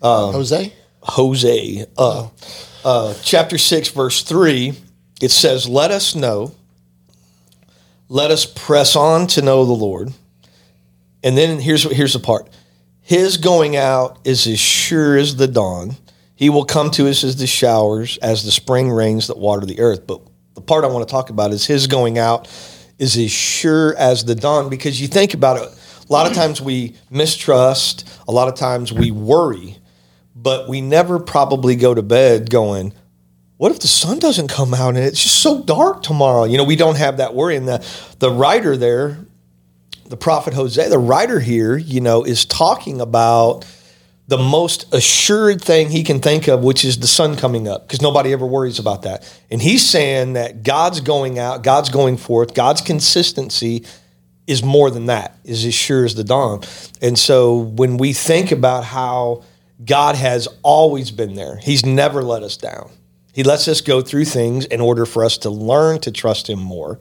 Jose, 0.00 0.32
Hosea, 0.36 0.72
uh, 1.06 2.28
uh, 2.84 3.14
chapter 3.22 3.58
six, 3.58 3.88
verse 3.88 4.22
three. 4.22 4.74
It 5.20 5.30
says, 5.30 5.68
"Let 5.68 5.90
us 5.90 6.14
know. 6.14 6.54
Let 8.08 8.30
us 8.30 8.44
press 8.44 8.96
on 8.96 9.26
to 9.28 9.42
know 9.42 9.64
the 9.64 9.72
Lord." 9.72 10.12
And 11.22 11.38
then 11.38 11.60
here's 11.60 11.84
here's 11.84 12.12
the 12.12 12.18
part: 12.18 12.48
His 13.00 13.36
going 13.36 13.76
out 13.76 14.18
is 14.24 14.46
as 14.46 14.60
sure 14.60 15.16
as 15.16 15.36
the 15.36 15.48
dawn. 15.48 15.96
He 16.36 16.50
will 16.50 16.64
come 16.64 16.90
to 16.92 17.08
us 17.08 17.22
as 17.22 17.36
the 17.36 17.46
showers, 17.46 18.18
as 18.18 18.44
the 18.44 18.50
spring 18.50 18.90
rains 18.90 19.28
that 19.28 19.38
water 19.38 19.64
the 19.64 19.78
earth. 19.80 20.06
But 20.06 20.20
the 20.54 20.60
part 20.60 20.84
I 20.84 20.88
want 20.88 21.06
to 21.06 21.10
talk 21.10 21.30
about 21.30 21.52
is 21.52 21.64
his 21.66 21.86
going 21.86 22.18
out 22.18 22.48
is 22.98 23.16
as 23.16 23.30
sure 23.30 23.96
as 23.96 24.24
the 24.24 24.34
dawn. 24.34 24.68
Because 24.68 25.00
you 25.00 25.06
think 25.06 25.34
about 25.34 25.58
it, 25.58 25.68
a 26.08 26.12
lot 26.12 26.26
of 26.26 26.34
times 26.34 26.60
we 26.60 26.94
mistrust, 27.10 28.08
a 28.26 28.32
lot 28.32 28.48
of 28.48 28.56
times 28.56 28.92
we 28.92 29.10
worry, 29.10 29.76
but 30.34 30.68
we 30.68 30.80
never 30.80 31.18
probably 31.18 31.76
go 31.76 31.94
to 31.94 32.02
bed 32.02 32.50
going, 32.50 32.92
what 33.56 33.70
if 33.70 33.80
the 33.80 33.88
sun 33.88 34.18
doesn't 34.18 34.48
come 34.48 34.74
out 34.74 34.96
and 34.96 35.04
it's 35.04 35.22
just 35.22 35.38
so 35.38 35.62
dark 35.62 36.02
tomorrow? 36.02 36.44
You 36.44 36.58
know, 36.58 36.64
we 36.64 36.76
don't 36.76 36.98
have 36.98 37.18
that 37.18 37.34
worry. 37.34 37.56
And 37.56 37.68
the, 37.68 37.86
the 38.18 38.30
writer 38.30 38.76
there, 38.76 39.18
the 40.06 40.16
prophet 40.16 40.54
Hosea, 40.54 40.88
the 40.88 40.98
writer 40.98 41.38
here, 41.38 41.76
you 41.76 42.00
know, 42.00 42.24
is 42.24 42.44
talking 42.44 43.00
about 43.00 43.64
the 44.26 44.38
most 44.38 44.92
assured 44.92 45.62
thing 45.62 45.90
he 45.90 46.02
can 46.02 46.20
think 46.20 46.48
of, 46.48 46.64
which 46.64 46.84
is 46.84 46.98
the 46.98 47.06
sun 47.06 47.36
coming 47.36 47.68
up, 47.68 47.86
because 47.86 48.00
nobody 48.00 48.32
ever 48.32 48.46
worries 48.46 48.78
about 48.78 49.02
that. 49.02 49.22
And 49.50 49.60
he's 49.60 49.86
saying 49.86 50.32
that 50.32 50.62
God's 50.62 51.00
going 51.00 51.38
out, 51.38 51.62
God's 51.62 51.90
going 51.90 52.16
forth, 52.16 52.54
God's 52.54 52.80
consistency 52.80 53.84
is 54.46 54.62
more 54.62 54.90
than 54.90 55.06
that, 55.06 55.38
is 55.44 55.64
as 55.64 55.74
sure 55.74 56.04
as 56.04 56.14
the 56.14 56.24
dawn. 56.24 56.62
And 57.02 57.18
so 57.18 57.58
when 57.58 57.98
we 57.98 58.12
think 58.12 58.50
about 58.50 58.84
how 58.84 59.44
God 59.82 60.16
has 60.16 60.48
always 60.62 61.10
been 61.10 61.34
there, 61.34 61.56
he's 61.56 61.84
never 61.84 62.22
let 62.22 62.42
us 62.42 62.56
down. 62.56 62.90
He 63.32 63.42
lets 63.42 63.66
us 63.66 63.80
go 63.80 64.00
through 64.00 64.26
things 64.26 64.64
in 64.64 64.80
order 64.80 65.04
for 65.04 65.24
us 65.24 65.38
to 65.38 65.50
learn 65.50 65.98
to 66.00 66.12
trust 66.12 66.48
him 66.48 66.60
more 66.60 67.00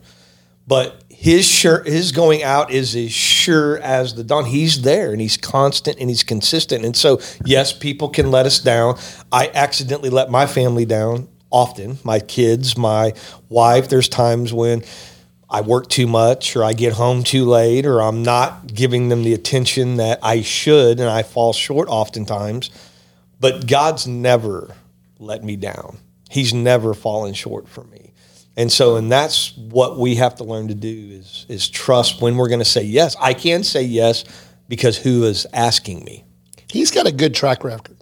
but 0.67 1.03
his 1.09 1.45
sure 1.45 1.83
his 1.83 2.11
going 2.11 2.43
out 2.43 2.71
is 2.71 2.95
as 2.95 3.11
sure 3.11 3.77
as 3.79 4.15
the 4.15 4.23
dawn. 4.23 4.45
He's 4.45 4.81
there 4.81 5.11
and 5.11 5.19
he's 5.19 5.37
constant 5.37 5.97
and 5.99 6.09
he's 6.09 6.23
consistent. 6.23 6.85
And 6.85 6.95
so, 6.95 7.19
yes, 7.45 7.73
people 7.73 8.09
can 8.09 8.31
let 8.31 8.45
us 8.45 8.59
down. 8.59 8.97
I 9.31 9.51
accidentally 9.53 10.09
let 10.09 10.29
my 10.29 10.47
family 10.47 10.85
down 10.85 11.27
often. 11.49 11.97
My 12.03 12.19
kids, 12.19 12.77
my 12.77 13.13
wife. 13.49 13.89
There's 13.89 14.09
times 14.09 14.53
when 14.53 14.83
I 15.53 15.61
work 15.61 15.87
too 15.87 16.07
much, 16.07 16.55
or 16.55 16.63
I 16.63 16.73
get 16.73 16.93
home 16.93 17.23
too 17.23 17.45
late, 17.45 17.85
or 17.85 18.01
I'm 18.01 18.23
not 18.23 18.73
giving 18.73 19.09
them 19.09 19.23
the 19.23 19.33
attention 19.33 19.97
that 19.97 20.19
I 20.23 20.41
should, 20.41 20.99
and 20.99 21.07
I 21.07 21.21
fall 21.23 21.53
short 21.53 21.87
oftentimes. 21.89 22.71
But 23.39 23.67
God's 23.67 24.07
never 24.07 24.75
let 25.19 25.43
me 25.43 25.55
down. 25.55 25.99
He's 26.29 26.53
never 26.53 26.93
fallen 26.93 27.33
short 27.35 27.69
for 27.69 27.83
me. 27.85 28.13
And 28.57 28.71
so, 28.71 28.95
and 28.95 29.11
that's 29.11 29.55
what 29.57 29.97
we 29.97 30.15
have 30.15 30.35
to 30.37 30.43
learn 30.43 30.67
to 30.67 30.75
do 30.75 31.09
is 31.11 31.45
is 31.49 31.69
trust 31.69 32.21
when 32.21 32.35
we're 32.35 32.49
going 32.49 32.59
to 32.59 32.65
say 32.65 32.83
yes. 32.83 33.15
I 33.19 33.33
can 33.33 33.63
say 33.63 33.83
yes 33.83 34.25
because 34.67 34.97
who 34.97 35.23
is 35.23 35.47
asking 35.53 36.03
me? 36.03 36.25
he's 36.73 36.91
got 36.91 37.05
a 37.05 37.11
good 37.11 37.35
track 37.35 37.63
record. 37.63 37.97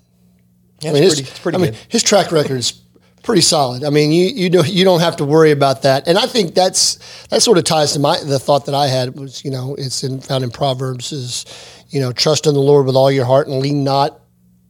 Yeah, 0.79 0.91
I 0.91 0.93
mean, 0.93 1.03
it's 1.03 1.17
his, 1.17 1.21
pretty, 1.21 1.31
it's 1.31 1.39
pretty 1.39 1.57
I 1.57 1.61
mean, 1.61 1.73
his 1.89 2.03
track 2.03 2.31
record 2.31 2.57
is 2.57 2.80
pretty 3.23 3.41
solid. 3.41 3.83
I 3.83 3.89
mean, 3.89 4.11
you 4.11 4.27
you 4.27 4.49
don't 4.49 4.67
you 4.67 4.83
don't 4.83 4.99
have 4.99 5.17
to 5.17 5.25
worry 5.25 5.51
about 5.51 5.83
that. 5.83 6.07
And 6.07 6.17
I 6.17 6.25
think 6.25 6.53
that's 6.53 6.95
that 7.27 7.41
sort 7.41 7.57
of 7.57 7.63
ties 7.63 7.93
to 7.93 7.99
my 7.99 8.19
the 8.23 8.39
thought 8.39 8.65
that 8.65 8.75
I 8.75 8.87
had 8.87 9.17
was 9.17 9.43
you 9.45 9.51
know 9.51 9.75
it's 9.75 10.03
in, 10.03 10.21
found 10.21 10.43
in 10.43 10.51
Proverbs 10.51 11.11
is 11.11 11.45
you 11.89 11.99
know 11.99 12.11
trust 12.11 12.47
in 12.47 12.53
the 12.53 12.59
Lord 12.59 12.85
with 12.85 12.95
all 12.95 13.11
your 13.11 13.25
heart 13.25 13.47
and 13.47 13.59
lean 13.59 13.83
not 13.83 14.19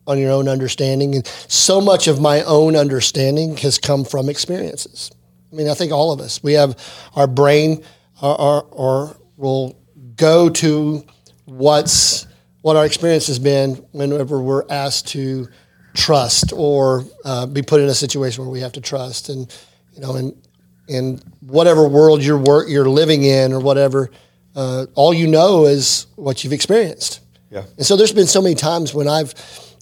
on 0.08 0.18
your 0.18 0.32
own 0.32 0.48
understanding. 0.48 1.16
And 1.16 1.26
so 1.26 1.80
much 1.80 2.08
of 2.08 2.20
my 2.20 2.42
own 2.44 2.76
understanding 2.76 3.58
has 3.58 3.78
come 3.78 4.04
from 4.04 4.30
experiences. 4.30 5.12
I 5.52 5.56
mean, 5.56 5.70
I 5.70 5.74
think 5.74 5.92
all 5.92 6.12
of 6.12 6.20
us 6.20 6.44
we 6.44 6.54
have 6.54 6.78
our 7.16 7.28
brain 7.28 7.84
our, 8.22 8.62
or 8.62 9.18
will 9.38 9.78
go 10.16 10.50
to 10.50 11.04
what's 11.46 12.28
what 12.62 12.76
our 12.76 12.86
experience 12.86 13.28
has 13.28 13.40
been 13.40 13.76
whenever 13.92 14.40
we're 14.40 14.66
asked 14.70 15.08
to 15.10 15.48
trust 15.94 16.54
or 16.56 17.04
uh, 17.26 17.46
be 17.46 17.62
put 17.62 17.82
in 17.82 17.88
a 17.90 17.94
situation 17.94 18.44
where 18.44 18.52
we 18.52 18.62
have 18.62 18.72
to 18.74 18.82
trust 18.82 19.30
and 19.30 19.54
you 19.94 20.02
know 20.02 20.16
in 20.16 20.42
in 20.88 21.20
whatever 21.42 21.88
world 21.88 22.24
you're 22.24 22.38
work 22.38 22.68
you're 22.70 22.88
living 22.90 23.24
in 23.24 23.52
or 23.54 23.60
whatever 23.60 24.10
uh, 24.56 24.86
all 24.96 25.14
you 25.14 25.28
know 25.28 25.66
is 25.66 26.08
what 26.16 26.44
you've 26.44 26.54
experienced 26.54 27.20
Yeah. 27.50 27.64
and 27.78 27.86
so 27.86 27.96
there's 27.98 28.14
been 28.14 28.28
so 28.28 28.42
many 28.42 28.56
times 28.56 28.94
when 28.94 29.08
I've 29.08 29.34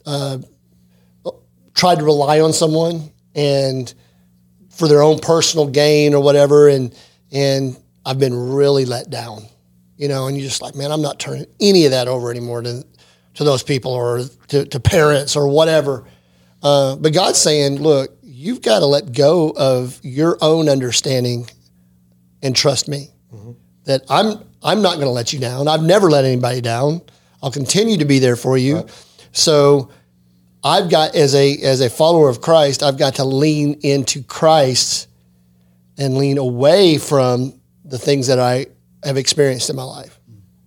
uh, 0.05 0.39
tried 1.75 1.99
to 1.99 2.03
rely 2.05 2.39
on 2.41 2.53
someone 2.53 3.11
and 3.35 3.93
for 4.71 4.87
their 4.87 5.01
own 5.01 5.19
personal 5.19 5.67
gain 5.67 6.13
or 6.13 6.21
whatever 6.23 6.67
and 6.69 6.95
and 7.31 7.77
I've 8.05 8.17
been 8.19 8.33
really 8.53 8.85
let 8.85 9.09
down. 9.09 9.43
You 9.97 10.07
know, 10.07 10.27
and 10.27 10.37
you're 10.37 10.47
just 10.47 10.61
like, 10.61 10.75
man, 10.75 10.91
I'm 10.91 11.01
not 11.01 11.19
turning 11.19 11.45
any 11.59 11.83
of 11.85 11.91
that 11.91 12.07
over 12.07 12.31
anymore 12.31 12.61
to 12.61 12.83
to 13.35 13.43
those 13.43 13.63
people 13.63 13.91
or 13.91 14.21
to, 14.49 14.65
to 14.65 14.79
parents 14.79 15.35
or 15.35 15.47
whatever. 15.47 16.05
Uh, 16.61 16.95
but 16.95 17.13
God's 17.13 17.39
saying, 17.39 17.81
look, 17.81 18.17
you've 18.21 18.61
got 18.61 18.79
to 18.79 18.85
let 18.85 19.13
go 19.13 19.53
of 19.55 19.99
your 20.03 20.37
own 20.41 20.69
understanding 20.69 21.49
and 22.41 22.55
trust 22.55 22.87
me. 22.87 23.09
That 23.85 24.03
I'm 24.09 24.43
I'm 24.61 24.81
not 24.81 24.95
going 24.95 25.07
to 25.07 25.11
let 25.11 25.33
you 25.33 25.39
down. 25.39 25.67
I've 25.67 25.81
never 25.81 26.09
let 26.11 26.25
anybody 26.25 26.61
down. 26.61 27.01
I'll 27.41 27.51
continue 27.51 27.97
to 27.97 28.05
be 28.05 28.19
there 28.19 28.35
for 28.35 28.57
you. 28.57 28.85
So 29.31 29.89
I've 30.63 30.89
got 30.89 31.15
as 31.15 31.33
a 31.33 31.57
as 31.57 31.81
a 31.81 31.89
follower 31.89 32.29
of 32.29 32.41
Christ, 32.41 32.83
I've 32.83 32.97
got 32.97 33.15
to 33.15 33.23
lean 33.23 33.79
into 33.81 34.21
Christ 34.23 35.07
and 35.97 36.17
lean 36.17 36.37
away 36.37 36.97
from 36.97 37.59
the 37.83 37.97
things 37.97 38.27
that 38.27 38.39
I 38.39 38.67
have 39.03 39.17
experienced 39.17 39.69
in 39.69 39.75
my 39.75 39.83
life. 39.83 40.19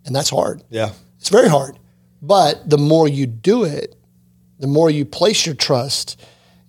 And 0.05 0.15
that's 0.15 0.31
hard. 0.31 0.63
Yeah. 0.69 0.93
It's 1.19 1.29
very 1.29 1.49
hard. 1.49 1.79
But 2.23 2.71
the 2.71 2.79
more 2.79 3.09
you 3.09 3.27
do 3.27 3.65
it, 3.65 3.97
the 4.61 4.69
more 4.69 4.89
you 4.89 5.05
place 5.05 5.45
your 5.45 5.57
trust 5.57 6.21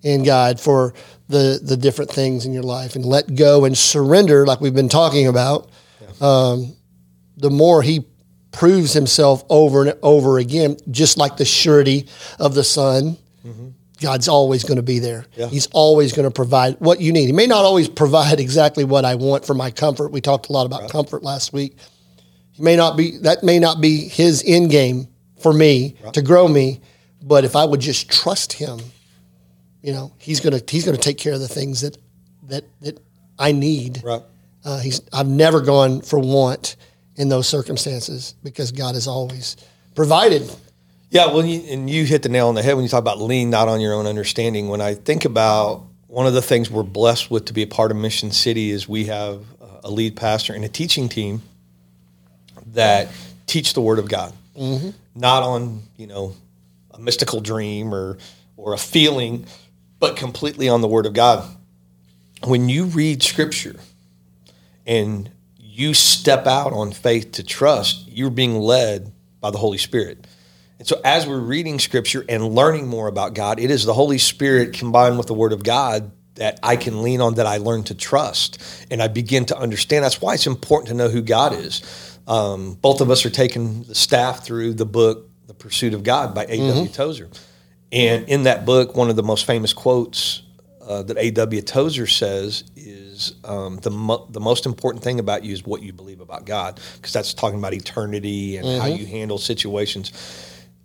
in 0.01 0.23
God 0.23 0.59
for 0.59 0.93
the 1.29 1.59
the 1.63 1.77
different 1.77 2.11
things 2.11 2.45
in 2.45 2.53
your 2.53 2.63
life 2.63 2.95
and 2.95 3.05
let 3.05 3.35
go 3.35 3.63
and 3.63 3.77
surrender, 3.77 4.45
like 4.45 4.59
we've 4.59 4.73
been 4.73 4.89
talking 4.89 5.27
about, 5.27 5.69
um, 6.19 6.75
the 7.37 7.51
more 7.51 7.83
He 7.83 8.05
proves 8.51 8.93
himself 8.93 9.43
over 9.49 9.83
and 9.85 9.97
over 10.01 10.39
again, 10.39 10.77
just 10.91 11.17
like 11.17 11.37
the 11.37 11.45
surety 11.45 12.07
of 12.39 12.55
the 12.55 12.63
Son. 12.63 13.17
God's 14.01 14.27
always 14.27 14.65
going 14.65 14.75
to 14.77 14.83
be 14.83 14.99
there. 14.99 15.25
Yeah. 15.37 15.47
He's 15.47 15.67
always 15.67 16.11
going 16.11 16.25
to 16.27 16.31
provide 16.31 16.75
what 16.79 16.99
you 16.99 17.13
need. 17.13 17.27
He 17.27 17.31
may 17.31 17.47
not 17.47 17.63
always 17.63 17.87
provide 17.87 18.37
exactly 18.39 18.83
what 18.83 19.05
I 19.05 19.15
want 19.15 19.45
for 19.45 19.53
my 19.53 19.71
comfort. 19.71 20.11
We 20.11 20.19
talked 20.19 20.49
a 20.49 20.51
lot 20.51 20.65
about 20.65 20.89
comfort 20.89 21.23
last 21.23 21.53
week. 21.53 21.77
He 22.51 22.61
may 22.61 22.75
not 22.75 22.97
be 22.97 23.17
that 23.19 23.43
may 23.43 23.59
not 23.59 23.79
be 23.79 24.09
his 24.09 24.43
end 24.45 24.71
game 24.71 25.07
for 25.43 25.53
me 25.53 25.95
to 26.13 26.21
grow 26.21 26.47
me, 26.47 26.81
but 27.21 27.43
if 27.43 27.55
I 27.55 27.65
would 27.65 27.81
just 27.81 28.09
trust 28.09 28.53
him, 28.53 28.79
you 29.81 29.91
know, 29.91 30.13
he's 30.17 30.39
gonna 30.39 30.61
he's 30.67 30.85
gonna 30.85 30.97
take 30.97 31.17
care 31.17 31.33
of 31.33 31.39
the 31.39 31.47
things 31.47 31.81
that 31.81 31.97
that 32.47 32.63
that 32.81 32.99
I 33.37 33.51
need. 33.51 34.01
Right. 34.03 34.23
Uh, 34.65 34.79
he's 34.79 35.01
I've 35.11 35.27
never 35.27 35.61
gone 35.61 36.01
for 36.01 36.17
want 36.17 36.77
in 37.15 37.29
those 37.29 37.47
circumstances 37.47 38.33
because 38.43 38.71
God 38.71 38.95
has 38.95 39.07
always 39.07 39.57
provided. 39.93 40.49
Yeah, 41.09 41.27
well, 41.27 41.45
you, 41.45 41.61
and 41.71 41.87
you 41.87 42.05
hit 42.05 42.23
the 42.23 42.29
nail 42.29 42.47
on 42.47 42.55
the 42.55 42.63
head 42.63 42.73
when 42.73 42.83
you 42.83 42.89
talk 42.89 43.01
about 43.01 43.21
lean 43.21 43.51
not 43.51 43.67
on 43.67 43.81
your 43.81 43.93
own 43.93 44.07
understanding. 44.07 44.69
When 44.69 44.81
I 44.81 44.95
think 44.95 45.25
about 45.25 45.83
one 46.07 46.25
of 46.25 46.33
the 46.33 46.41
things 46.41 46.71
we're 46.71 46.81
blessed 46.81 47.29
with 47.29 47.45
to 47.45 47.53
be 47.53 47.61
a 47.61 47.67
part 47.67 47.91
of 47.91 47.97
Mission 47.97 48.31
City 48.31 48.71
is 48.71 48.89
we 48.89 49.05
have 49.05 49.45
a 49.83 49.91
lead 49.91 50.15
pastor 50.15 50.53
and 50.53 50.63
a 50.63 50.69
teaching 50.69 51.09
team 51.09 51.41
that 52.67 53.09
teach 53.45 53.73
the 53.73 53.81
Word 53.81 53.99
of 53.99 54.09
God, 54.09 54.33
Mm-hmm. 54.55 54.89
not 55.15 55.41
on 55.41 55.81
you 55.97 56.05
know 56.05 56.35
a 56.91 56.99
mystical 56.99 57.41
dream 57.41 57.93
or 57.93 58.17
or 58.55 58.73
a 58.73 58.77
feeling, 58.77 59.45
but 59.99 60.15
completely 60.15 60.69
on 60.69 60.81
the 60.81 60.87
Word 60.87 61.05
of 61.05 61.13
God. 61.13 61.43
When 62.43 62.69
you 62.69 62.85
read 62.85 63.23
Scripture 63.23 63.75
and 64.85 65.31
you 65.57 65.93
step 65.93 66.45
out 66.45 66.71
on 66.71 66.91
faith 66.91 67.33
to 67.33 67.43
trust, 67.43 68.07
you're 68.07 68.29
being 68.29 68.59
led 68.59 69.11
by 69.41 69.49
the 69.49 69.57
Holy 69.57 69.77
Spirit. 69.79 70.27
And 70.79 70.87
so, 70.87 70.99
as 71.03 71.25
we're 71.25 71.39
reading 71.39 71.79
scripture 71.79 72.25
and 72.27 72.49
learning 72.49 72.87
more 72.87 73.07
about 73.07 73.33
God, 73.33 73.59
it 73.59 73.71
is 73.71 73.85
the 73.85 73.93
Holy 73.93 74.17
Spirit 74.17 74.73
combined 74.73 75.17
with 75.17 75.27
the 75.27 75.33
Word 75.33 75.53
of 75.53 75.63
God 75.63 76.11
that 76.35 76.59
I 76.61 76.75
can 76.75 77.03
lean 77.03 77.21
on, 77.21 77.35
that 77.35 77.45
I 77.45 77.57
learn 77.57 77.83
to 77.85 77.95
trust, 77.95 78.61
and 78.91 79.01
I 79.01 79.07
begin 79.07 79.45
to 79.45 79.57
understand. 79.57 80.03
That's 80.03 80.21
why 80.21 80.33
it's 80.33 80.47
important 80.47 80.89
to 80.89 80.93
know 80.93 81.09
who 81.09 81.21
God 81.21 81.53
is. 81.53 82.12
Um, 82.27 82.75
both 82.75 83.01
of 83.01 83.09
us 83.11 83.25
are 83.25 83.29
taking 83.29 83.83
the 83.83 83.95
staff 83.95 84.45
through 84.45 84.73
the 84.75 84.85
book, 84.85 85.29
The 85.47 85.53
Pursuit 85.53 85.93
of 85.93 86.03
God 86.03 86.33
by 86.33 86.45
A.W. 86.45 86.87
Tozer. 86.89 87.29
And 87.91 88.27
in 88.27 88.43
that 88.43 88.65
book, 88.65 88.95
one 88.95 89.09
of 89.09 89.15
the 89.15 89.23
most 89.23 89.45
famous 89.45 89.73
quotes 89.73 90.41
uh, 90.81 91.03
that 91.03 91.17
A.W. 91.17 91.61
Tozer 91.61 92.07
says 92.07 92.63
is 92.75 93.35
um, 93.43 93.77
the, 93.77 93.91
mo- 93.91 94.25
the 94.29 94.39
most 94.39 94.65
important 94.65 95.03
thing 95.03 95.19
about 95.19 95.43
you 95.43 95.53
is 95.53 95.65
what 95.65 95.81
you 95.83 95.93
believe 95.93 96.19
about 96.21 96.45
God, 96.45 96.79
because 96.95 97.13
that's 97.13 97.33
talking 97.33 97.59
about 97.59 97.73
eternity 97.73 98.57
and 98.57 98.81
how 98.81 98.87
you 98.87 99.05
handle 99.05 99.37
situations. 99.37 100.11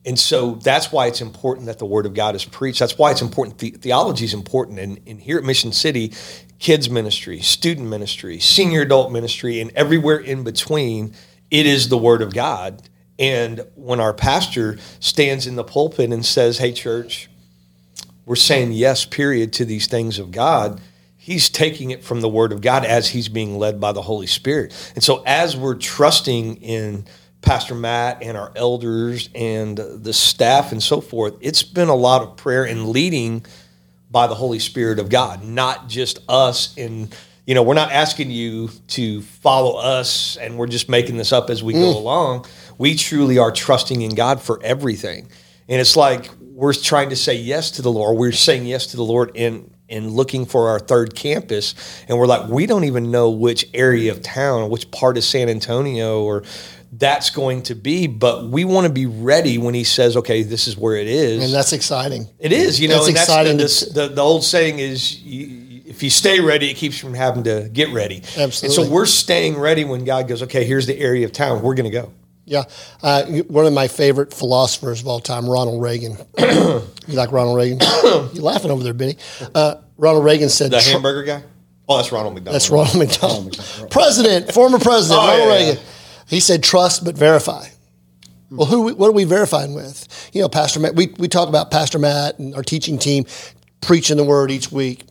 And 0.04 0.18
so 0.18 0.54
that's 0.56 0.92
why 0.92 1.06
it's 1.06 1.20
important 1.20 1.66
that 1.66 1.78
the 1.78 1.84
Word 1.84 2.06
of 2.06 2.14
God 2.14 2.34
is 2.36 2.44
preached. 2.44 2.78
That's 2.78 2.96
why 2.96 3.10
it's 3.10 3.22
important. 3.22 3.58
The- 3.58 3.70
theology 3.70 4.24
is 4.24 4.34
important. 4.34 4.78
And, 4.78 5.00
and 5.06 5.20
here 5.20 5.38
at 5.38 5.44
Mission 5.44 5.72
City, 5.72 6.12
kids 6.58 6.90
ministry, 6.90 7.40
student 7.40 7.88
ministry, 7.88 8.38
senior 8.38 8.82
adult 8.82 9.12
ministry, 9.12 9.60
and 9.60 9.70
everywhere 9.74 10.18
in 10.18 10.44
between, 10.44 11.14
it 11.50 11.66
is 11.66 11.88
the 11.88 11.98
Word 11.98 12.22
of 12.22 12.34
God. 12.34 12.82
And 13.18 13.64
when 13.74 14.00
our 14.00 14.14
pastor 14.14 14.78
stands 15.00 15.46
in 15.46 15.56
the 15.56 15.64
pulpit 15.64 16.12
and 16.12 16.24
says, 16.24 16.58
Hey, 16.58 16.72
church, 16.72 17.28
we're 18.26 18.36
saying 18.36 18.72
yes, 18.72 19.04
period, 19.04 19.52
to 19.54 19.64
these 19.64 19.86
things 19.86 20.18
of 20.18 20.30
God, 20.30 20.80
he's 21.16 21.48
taking 21.48 21.90
it 21.90 22.04
from 22.04 22.20
the 22.20 22.28
Word 22.28 22.52
of 22.52 22.60
God 22.60 22.84
as 22.84 23.08
he's 23.08 23.28
being 23.28 23.58
led 23.58 23.80
by 23.80 23.92
the 23.92 24.02
Holy 24.02 24.26
Spirit. 24.26 24.74
And 24.94 25.02
so, 25.02 25.22
as 25.26 25.56
we're 25.56 25.76
trusting 25.76 26.56
in 26.56 27.06
Pastor 27.40 27.74
Matt 27.74 28.22
and 28.22 28.36
our 28.36 28.52
elders 28.56 29.30
and 29.34 29.78
the 29.78 30.12
staff 30.12 30.72
and 30.72 30.82
so 30.82 31.00
forth, 31.00 31.34
it's 31.40 31.62
been 31.62 31.88
a 31.88 31.94
lot 31.94 32.22
of 32.22 32.36
prayer 32.36 32.64
and 32.64 32.88
leading 32.88 33.46
by 34.10 34.26
the 34.26 34.34
Holy 34.34 34.58
Spirit 34.58 34.98
of 34.98 35.08
God, 35.08 35.42
not 35.44 35.88
just 35.88 36.18
us. 36.28 36.76
in 36.76 37.10
you 37.46 37.54
know, 37.54 37.62
we're 37.62 37.72
not 37.72 37.90
asking 37.90 38.30
you 38.30 38.68
to 38.88 39.22
follow 39.22 39.78
us 39.78 40.36
and 40.36 40.58
we're 40.58 40.66
just 40.66 40.90
making 40.90 41.16
this 41.16 41.32
up 41.32 41.48
as 41.48 41.62
we 41.62 41.72
go 41.72 41.94
mm. 41.94 41.94
along. 41.94 42.44
We 42.76 42.94
truly 42.94 43.38
are 43.38 43.50
trusting 43.50 44.02
in 44.02 44.14
God 44.14 44.42
for 44.42 44.60
everything. 44.62 45.30
And 45.66 45.80
it's 45.80 45.96
like 45.96 46.28
we're 46.40 46.74
trying 46.74 47.08
to 47.08 47.16
say 47.16 47.36
yes 47.36 47.70
to 47.72 47.82
the 47.82 47.90
Lord. 47.90 48.18
We're 48.18 48.32
saying 48.32 48.66
yes 48.66 48.88
to 48.88 48.98
the 48.98 49.02
Lord 49.02 49.30
in 49.34 49.72
and 49.88 50.10
looking 50.10 50.46
for 50.46 50.68
our 50.68 50.78
third 50.78 51.14
campus. 51.14 51.74
And 52.08 52.18
we're 52.18 52.26
like, 52.26 52.48
we 52.48 52.66
don't 52.66 52.84
even 52.84 53.10
know 53.10 53.30
which 53.30 53.68
area 53.74 54.12
of 54.12 54.22
town 54.22 54.62
or 54.62 54.68
which 54.68 54.90
part 54.90 55.16
of 55.16 55.24
San 55.24 55.48
Antonio 55.48 56.22
or 56.22 56.42
that's 56.92 57.30
going 57.30 57.62
to 57.64 57.74
be, 57.74 58.06
but 58.06 58.46
we 58.46 58.64
want 58.64 58.86
to 58.86 58.92
be 58.92 59.06
ready 59.06 59.58
when 59.58 59.74
he 59.74 59.84
says, 59.84 60.16
okay, 60.16 60.42
this 60.42 60.66
is 60.66 60.76
where 60.76 60.96
it 60.96 61.06
is. 61.06 61.44
And 61.44 61.52
that's 61.52 61.72
exciting. 61.72 62.26
It 62.38 62.52
is, 62.52 62.80
you 62.80 62.88
know, 62.88 62.94
That's 62.94 63.08
and 63.08 63.16
that's 63.16 63.28
exciting 63.28 63.56
the, 63.58 64.08
the, 64.08 64.14
the, 64.14 64.22
old 64.22 64.42
saying 64.42 64.78
is, 64.78 65.20
you, 65.22 65.82
if 65.86 66.02
you 66.02 66.10
stay 66.10 66.40
ready, 66.40 66.70
it 66.70 66.74
keeps 66.74 67.02
you 67.02 67.08
from 67.08 67.14
having 67.14 67.44
to 67.44 67.68
get 67.72 67.92
ready. 67.92 68.16
And 68.16 68.44
Absolutely. 68.44 68.84
so 68.84 68.90
we're 68.90 69.06
staying 69.06 69.58
ready 69.58 69.84
when 69.84 70.04
God 70.04 70.28
goes, 70.28 70.42
okay, 70.44 70.64
here's 70.64 70.86
the 70.86 70.98
area 70.98 71.26
of 71.26 71.32
town. 71.32 71.62
We're 71.62 71.74
going 71.74 71.90
to 71.90 71.90
go. 71.90 72.12
Yeah. 72.48 72.64
Uh, 73.02 73.24
one 73.48 73.66
of 73.66 73.72
my 73.72 73.88
favorite 73.88 74.32
philosophers 74.32 75.00
of 75.00 75.06
all 75.08 75.20
time, 75.20 75.48
Ronald 75.48 75.82
Reagan. 75.82 76.16
you 76.38 76.82
like 77.08 77.30
Ronald 77.32 77.56
Reagan? 77.56 77.78
You're 78.02 78.42
laughing 78.42 78.70
over 78.70 78.82
there, 78.82 78.94
Benny. 78.94 79.16
Uh, 79.54 79.76
Ronald 79.96 80.24
Reagan 80.24 80.48
said, 80.48 80.70
The 80.70 80.80
hamburger 80.80 81.22
guy? 81.24 81.42
Oh, 81.88 81.96
that's 81.96 82.12
Ronald 82.12 82.34
McDonald. 82.34 82.54
That's 82.54 82.70
Ronald 82.70 82.96
McDonald. 82.98 83.90
president, 83.90 84.52
former 84.52 84.78
president, 84.78 85.20
Oh, 85.22 85.26
Ronald 85.26 85.48
yeah, 85.48 85.54
Reagan. 85.68 85.82
He 86.26 86.40
said, 86.40 86.62
trust 86.62 87.04
but 87.04 87.16
verify. 87.16 87.66
Well, 88.50 88.66
who? 88.66 88.94
What 88.94 89.08
are 89.08 89.12
we 89.12 89.24
verifying 89.24 89.74
with? 89.74 90.30
You 90.32 90.40
know, 90.42 90.48
Pastor 90.48 90.80
Matt. 90.80 90.94
We, 90.94 91.08
we 91.18 91.28
talk 91.28 91.48
about 91.50 91.70
Pastor 91.70 91.98
Matt 91.98 92.38
and 92.38 92.54
our 92.54 92.62
teaching 92.62 92.98
team 92.98 93.26
preaching 93.82 94.16
the 94.16 94.24
word 94.24 94.50
each 94.50 94.72
week. 94.72 95.04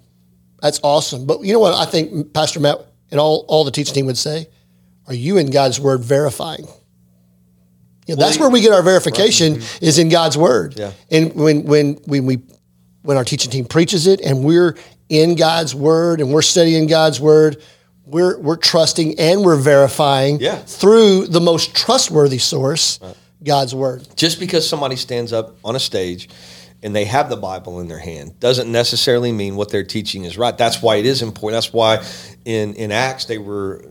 That's 0.62 0.80
awesome. 0.84 1.28
But 1.28 1.42
you 1.44 1.54
know 1.54 1.60
what? 1.60 1.76
I 1.76 1.86
think 1.86 2.34
Pastor 2.34 2.60
Matt 2.60 2.80
and 3.12 3.20
all, 3.20 3.46
all 3.48 3.64
the 3.64 3.70
teaching 3.72 3.94
team 3.94 4.06
would 4.08 4.18
say, 4.18 4.48
are 5.08 5.14
you 5.14 5.38
in 5.38 5.52
God's 5.52 5.80
word 5.80 6.02
verifying? 6.04 6.68
You 8.08 8.16
know, 8.16 8.22
that's 8.22 8.40
where 8.40 8.50
we 8.50 8.62
get 8.62 8.72
our 8.72 8.82
verification 8.82 9.56
mm-hmm. 9.56 9.86
is 9.86 10.00
in 10.00 10.10
God's 10.10 10.38
word. 10.38 10.76
Yeah. 10.78 10.92
And 11.12 11.34
when 11.36 11.64
when 11.66 11.96
when 12.06 12.26
we 12.26 12.40
when 13.04 13.18
our 13.18 13.24
teaching 13.26 13.52
team 13.52 13.66
preaches 13.66 14.08
it 14.08 14.22
and 14.22 14.44
we're 14.44 14.76
in 15.10 15.36
God's 15.36 15.76
word 15.76 16.22
and 16.22 16.32
we're 16.34 16.42
studying 16.42 16.88
God's 16.88 17.20
word, 17.20 17.62
we're 18.06 18.38
we're 18.40 18.56
trusting 18.58 19.20
and 19.20 19.44
we're 19.44 19.58
verifying 19.58 20.40
Yeah. 20.40 20.56
through 20.58 21.28
the 21.28 21.42
most 21.42 21.76
trustworthy 21.76 22.38
source, 22.38 23.00
God's 23.44 23.76
word. 23.76 24.08
just 24.16 24.40
because 24.40 24.68
somebody 24.68 24.96
stands 24.96 25.34
up 25.34 25.58
on 25.64 25.76
a 25.76 25.80
stage 25.80 26.30
and 26.84 26.96
they 26.96 27.06
have 27.06 27.30
the 27.30 27.36
Bible 27.38 27.80
in 27.82 27.88
their 27.88 28.00
hand 28.00 28.40
doesn't 28.40 28.72
necessarily 28.72 29.32
mean 29.32 29.56
what 29.56 29.70
they're 29.70 29.84
teaching 29.84 30.24
is 30.26 30.38
right. 30.38 30.58
That's 30.58 30.82
why 30.82 30.98
it 30.98 31.06
is 31.06 31.22
important. 31.22 31.58
That's 31.58 31.74
why 31.74 32.06
in, 32.46 32.76
in 32.76 32.92
Acts 32.92 33.26
they 33.26 33.38
were 33.38 33.84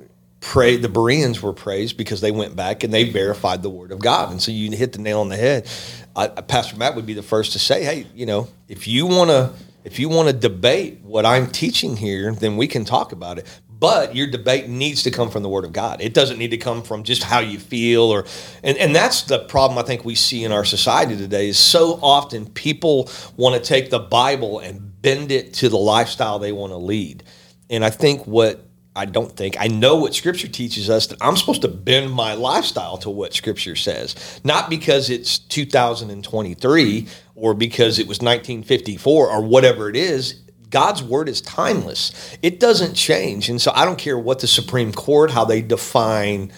praised, 0.46 0.82
the 0.82 0.88
Bereans 0.88 1.42
were 1.42 1.52
praised 1.52 1.96
because 1.96 2.20
they 2.20 2.30
went 2.30 2.54
back 2.54 2.84
and 2.84 2.94
they 2.94 3.10
verified 3.10 3.62
the 3.62 3.68
word 3.68 3.90
of 3.90 3.98
God. 3.98 4.30
And 4.30 4.40
so 4.40 4.52
you 4.52 4.70
hit 4.76 4.92
the 4.92 5.00
nail 5.00 5.20
on 5.20 5.28
the 5.28 5.36
head. 5.36 5.68
I, 6.14 6.28
Pastor 6.28 6.76
Matt 6.76 6.94
would 6.94 7.04
be 7.04 7.14
the 7.14 7.22
first 7.22 7.52
to 7.52 7.58
say, 7.58 7.82
hey, 7.82 8.06
you 8.14 8.26
know, 8.26 8.48
if 8.68 8.86
you 8.86 9.06
want 9.06 9.30
to 9.30 9.52
if 9.84 9.98
you 10.00 10.08
want 10.08 10.28
to 10.28 10.32
debate 10.32 11.00
what 11.02 11.24
I'm 11.24 11.46
teaching 11.48 11.96
here, 11.96 12.32
then 12.32 12.56
we 12.56 12.66
can 12.66 12.84
talk 12.84 13.12
about 13.12 13.38
it. 13.38 13.60
But 13.68 14.16
your 14.16 14.26
debate 14.26 14.68
needs 14.68 15.02
to 15.04 15.10
come 15.10 15.30
from 15.30 15.42
the 15.44 15.48
Word 15.48 15.64
of 15.64 15.72
God. 15.72 16.00
It 16.00 16.14
doesn't 16.14 16.38
need 16.38 16.52
to 16.52 16.56
come 16.56 16.82
from 16.82 17.02
just 17.02 17.22
how 17.22 17.40
you 17.40 17.58
feel, 17.58 18.02
or 18.02 18.24
and, 18.64 18.76
and 18.78 18.96
that's 18.96 19.22
the 19.22 19.40
problem 19.40 19.78
I 19.78 19.82
think 19.82 20.04
we 20.04 20.14
see 20.14 20.44
in 20.44 20.50
our 20.50 20.64
society 20.64 21.16
today. 21.16 21.48
Is 21.48 21.58
so 21.58 21.98
often 22.02 22.46
people 22.46 23.10
want 23.36 23.54
to 23.54 23.60
take 23.60 23.90
the 23.90 23.98
Bible 23.98 24.60
and 24.60 25.00
bend 25.02 25.30
it 25.30 25.54
to 25.54 25.68
the 25.68 25.76
lifestyle 25.76 26.38
they 26.38 26.52
want 26.52 26.72
to 26.72 26.78
lead. 26.78 27.22
And 27.68 27.84
I 27.84 27.90
think 27.90 28.26
what 28.26 28.65
I 28.96 29.04
don't 29.04 29.30
think 29.30 29.56
I 29.60 29.68
know 29.68 29.96
what 29.96 30.14
Scripture 30.14 30.48
teaches 30.48 30.88
us 30.88 31.06
that 31.08 31.18
I'm 31.20 31.36
supposed 31.36 31.62
to 31.62 31.68
bend 31.68 32.10
my 32.10 32.34
lifestyle 32.34 32.96
to 32.98 33.10
what 33.10 33.34
Scripture 33.34 33.76
says, 33.76 34.40
not 34.42 34.70
because 34.70 35.10
it's 35.10 35.38
2023 35.38 37.06
or 37.34 37.54
because 37.54 37.98
it 37.98 38.08
was 38.08 38.18
1954 38.18 39.30
or 39.30 39.42
whatever 39.42 39.88
it 39.88 39.96
is. 39.96 40.40
God's 40.70 41.02
word 41.02 41.28
is 41.28 41.40
timeless. 41.42 42.36
It 42.42 42.58
doesn't 42.58 42.94
change. 42.94 43.48
And 43.48 43.60
so 43.60 43.70
I 43.74 43.84
don't 43.84 43.98
care 43.98 44.18
what 44.18 44.40
the 44.40 44.48
Supreme 44.48 44.92
Court, 44.92 45.30
how 45.30 45.44
they 45.44 45.62
define 45.62 46.50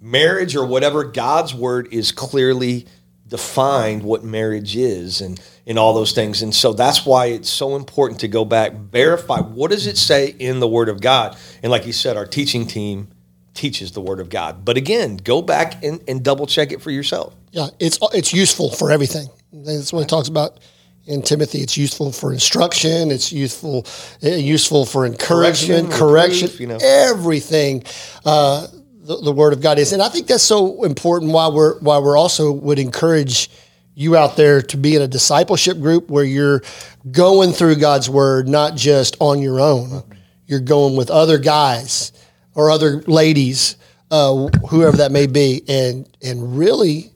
marriage 0.00 0.56
or 0.56 0.64
whatever, 0.64 1.04
God's 1.04 1.54
word 1.54 1.88
is 1.92 2.10
clearly 2.10 2.86
defined 3.28 4.02
what 4.02 4.24
marriage 4.24 4.76
is 4.76 5.20
and, 5.20 5.40
and 5.70 5.78
all 5.78 5.94
those 5.94 6.10
things. 6.10 6.42
And 6.42 6.52
so 6.52 6.72
that's 6.72 7.06
why 7.06 7.26
it's 7.26 7.48
so 7.48 7.76
important 7.76 8.18
to 8.20 8.28
go 8.28 8.44
back, 8.44 8.72
verify 8.72 9.38
what 9.40 9.70
does 9.70 9.86
it 9.86 9.96
say 9.96 10.34
in 10.40 10.58
the 10.58 10.66
word 10.66 10.88
of 10.88 11.00
God. 11.00 11.36
And 11.62 11.70
like 11.70 11.86
you 11.86 11.92
said, 11.92 12.16
our 12.16 12.26
teaching 12.26 12.66
team 12.66 13.06
teaches 13.54 13.92
the 13.92 14.00
word 14.00 14.18
of 14.18 14.28
God. 14.28 14.64
But 14.64 14.76
again, 14.76 15.16
go 15.16 15.40
back 15.40 15.84
and, 15.84 16.02
and 16.08 16.24
double 16.24 16.48
check 16.48 16.72
it 16.72 16.82
for 16.82 16.90
yourself. 16.90 17.34
Yeah, 17.52 17.68
it's 17.78 18.00
it's 18.12 18.32
useful 18.32 18.70
for 18.70 18.90
everything. 18.90 19.28
That's 19.52 19.92
what 19.92 20.00
it 20.02 20.08
talks 20.08 20.26
about 20.26 20.58
in 21.06 21.22
Timothy. 21.22 21.58
It's 21.58 21.76
useful 21.76 22.10
for 22.10 22.32
instruction. 22.32 23.12
It's 23.12 23.32
useful 23.32 23.86
uh, 24.24 24.28
useful 24.28 24.84
for 24.84 25.06
encouragement, 25.06 25.90
Correction, 25.90 25.98
correction, 25.98 26.46
reproof, 26.46 26.60
you 26.60 26.66
know. 26.66 26.78
everything. 26.82 27.84
Uh, 28.24 28.66
the, 29.02 29.16
the 29.18 29.32
Word 29.32 29.52
of 29.52 29.60
God 29.60 29.78
is, 29.78 29.92
and 29.92 30.02
I 30.02 30.08
think 30.08 30.26
that's 30.26 30.42
so 30.42 30.82
important. 30.82 31.30
Why 31.30 31.46
we're 31.46 31.78
why 31.78 31.98
we're 31.98 32.16
also 32.16 32.50
would 32.50 32.80
encourage 32.80 33.48
you 33.94 34.16
out 34.16 34.36
there 34.36 34.62
to 34.62 34.76
be 34.76 34.96
in 34.96 35.02
a 35.02 35.08
discipleship 35.08 35.78
group 35.80 36.08
where 36.10 36.24
you're 36.24 36.62
going 37.10 37.52
through 37.52 37.76
God's 37.76 38.08
Word, 38.08 38.48
not 38.48 38.76
just 38.76 39.16
on 39.20 39.42
your 39.42 39.60
own. 39.60 40.02
You're 40.46 40.60
going 40.60 40.96
with 40.96 41.10
other 41.10 41.38
guys 41.38 42.12
or 42.54 42.70
other 42.70 43.02
ladies, 43.02 43.76
uh, 44.10 44.48
whoever 44.68 44.96
that 44.98 45.12
may 45.12 45.26
be, 45.26 45.62
and 45.68 46.08
and 46.22 46.56
really 46.56 47.12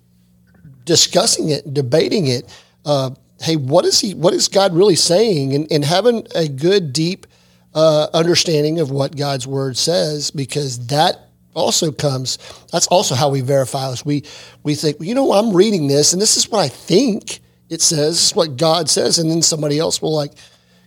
discussing 0.84 1.48
it, 1.48 1.72
debating 1.72 2.26
it. 2.26 2.52
Uh, 2.84 3.10
hey, 3.40 3.56
what 3.56 3.84
is 3.84 4.00
he? 4.00 4.14
What 4.14 4.34
is 4.34 4.48
God 4.48 4.74
really 4.74 4.96
saying? 4.96 5.54
And, 5.54 5.70
and 5.72 5.84
having 5.84 6.26
a 6.34 6.48
good, 6.48 6.92
deep 6.92 7.26
uh, 7.74 8.08
understanding 8.14 8.78
of 8.80 8.90
what 8.90 9.16
God's 9.16 9.46
word 9.46 9.76
says, 9.76 10.30
because 10.30 10.86
that 10.88 11.30
also 11.54 11.92
comes. 11.92 12.38
That's 12.72 12.86
also 12.88 13.14
how 13.14 13.30
we 13.30 13.40
verify 13.40 13.88
us. 13.88 14.04
We 14.04 14.24
we 14.62 14.74
think, 14.74 14.96
you 15.00 15.14
know, 15.14 15.32
I'm 15.32 15.54
reading 15.54 15.86
this, 15.86 16.12
and 16.12 16.20
this 16.20 16.36
is 16.36 16.48
what 16.50 16.60
I 16.60 16.68
think 16.68 17.40
it 17.68 17.80
says. 17.80 18.16
This 18.16 18.26
is 18.26 18.36
what 18.36 18.56
God 18.56 18.90
says, 18.90 19.18
and 19.18 19.30
then 19.30 19.42
somebody 19.42 19.78
else 19.78 20.02
will 20.02 20.14
like, 20.14 20.32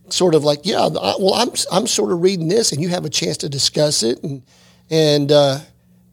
sort 0.10 0.36
of 0.36 0.44
like, 0.44 0.62
yeah, 0.64 0.82
I, 0.82 1.16
well, 1.20 1.34
I'm 1.34 1.50
I'm 1.72 1.88
sort 1.88 2.12
of 2.12 2.22
reading 2.22 2.48
this, 2.48 2.72
and 2.72 2.82
you 2.82 2.90
have 2.90 3.06
a 3.06 3.10
chance 3.10 3.38
to 3.38 3.50
discuss 3.50 4.04
it 4.04 4.24
and 4.24 4.44
and 4.90 5.32
uh, 5.32 5.60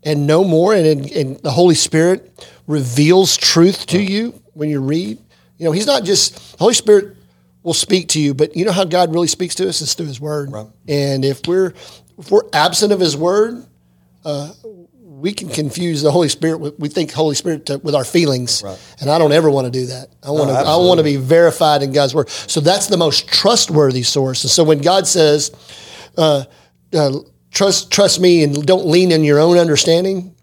and 0.03 0.27
know 0.27 0.45
more, 0.45 0.75
and, 0.75 1.11
and 1.11 1.39
the 1.39 1.51
Holy 1.51 1.75
Spirit 1.75 2.49
reveals 2.67 3.37
truth 3.37 3.87
to 3.87 4.03
you 4.03 4.41
when 4.53 4.71
you 4.71 4.81
read. 4.81 5.19
You 5.59 5.67
know, 5.67 5.73
He's 5.73 5.87
not 5.87 6.05
just 6.05 6.53
the 6.53 6.59
Holy 6.59 6.75
Spirit 6.75 7.17
will 7.63 7.75
speak 7.75 8.09
to 8.11 8.21
you, 8.21 8.35
but 8.35 8.57
you 8.57 8.65
know 8.65 8.73
how 8.73 8.85
God 8.85 9.13
really 9.13 9.29
speaks 9.29 9.55
to 9.57 9.69
us 9.69 9.81
is 9.81 9.95
through 9.95 10.07
His 10.07 10.21
Word. 10.21 10.53
Right. 10.53 10.67
And 10.89 11.25
if 11.25 11.47
we're 11.47 11.75
if 12.19 12.31
we're 12.31 12.49
absent 12.53 12.93
of 12.93 13.01
His 13.01 13.17
Word, 13.17 13.65
uh, 14.25 14.53
we 15.03 15.33
can 15.33 15.49
confuse 15.49 16.03
the 16.03 16.11
Holy 16.11 16.29
Spirit. 16.29 16.59
With, 16.59 16.79
we 16.79 16.89
think 16.89 17.13
Holy 17.13 17.35
Spirit 17.35 17.67
to, 17.67 17.79
with 17.79 17.95
our 17.95 18.05
feelings, 18.05 18.63
Right. 18.63 18.79
and 19.01 19.11
I 19.11 19.19
don't 19.19 19.33
ever 19.33 19.51
want 19.51 19.67
to 19.67 19.71
do 19.71 19.87
that. 19.87 20.09
I 20.23 20.31
want 20.31 20.51
to. 20.51 20.57
I 20.57 20.77
want 20.77 20.99
to 20.99 21.05
be 21.05 21.17
verified 21.17 21.83
in 21.83 21.93
God's 21.93 22.15
Word. 22.15 22.29
So 22.29 22.61
that's 22.61 22.89
the 22.89 22.97
most 22.97 23.29
trustworthy 23.29 24.03
source. 24.03 24.45
And 24.45 24.51
so 24.51 24.65
when 24.65 24.81
God 24.81 25.07
says, 25.07 25.51
uh, 26.17 26.45
uh, 26.93 27.19
"Trust, 27.51 27.91
trust 27.91 28.21
me, 28.21 28.43
and 28.43 28.67
don't 28.67 28.87
lean 28.87 29.13
in 29.13 29.25
your 29.25 29.39
own 29.41 29.59
understanding," 29.59 30.35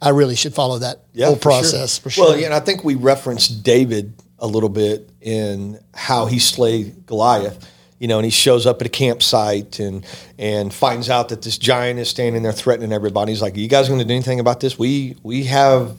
I 0.00 0.10
really 0.10 0.36
should 0.36 0.54
follow 0.54 0.78
that 0.78 1.04
whole 1.18 1.34
for 1.36 1.40
sure. 1.40 1.50
process 1.60 1.98
for 1.98 2.10
sure. 2.10 2.28
Well, 2.28 2.38
yeah, 2.38 2.46
and 2.46 2.54
I 2.54 2.60
think 2.60 2.84
we 2.84 2.94
referenced 2.94 3.62
David 3.62 4.14
a 4.38 4.46
little 4.46 4.70
bit 4.70 5.10
in 5.20 5.78
how 5.94 6.26
he 6.26 6.38
slayed 6.38 7.04
Goliath. 7.06 7.58
You 8.00 8.08
know, 8.08 8.18
and 8.18 8.24
he 8.24 8.30
shows 8.30 8.66
up 8.66 8.80
at 8.80 8.86
a 8.86 8.90
campsite 8.90 9.78
and 9.78 10.04
and 10.38 10.74
finds 10.74 11.08
out 11.08 11.28
that 11.28 11.42
this 11.42 11.56
giant 11.58 12.00
is 12.00 12.08
standing 12.08 12.42
there 12.42 12.50
threatening 12.50 12.92
everybody. 12.92 13.30
He's 13.30 13.42
like, 13.42 13.54
"Are 13.54 13.60
you 13.60 13.68
guys 13.68 13.86
going 13.86 14.00
to 14.00 14.06
do 14.06 14.14
anything 14.14 14.40
about 14.40 14.58
this? 14.58 14.78
We 14.78 15.16
we 15.22 15.44
have 15.44 15.96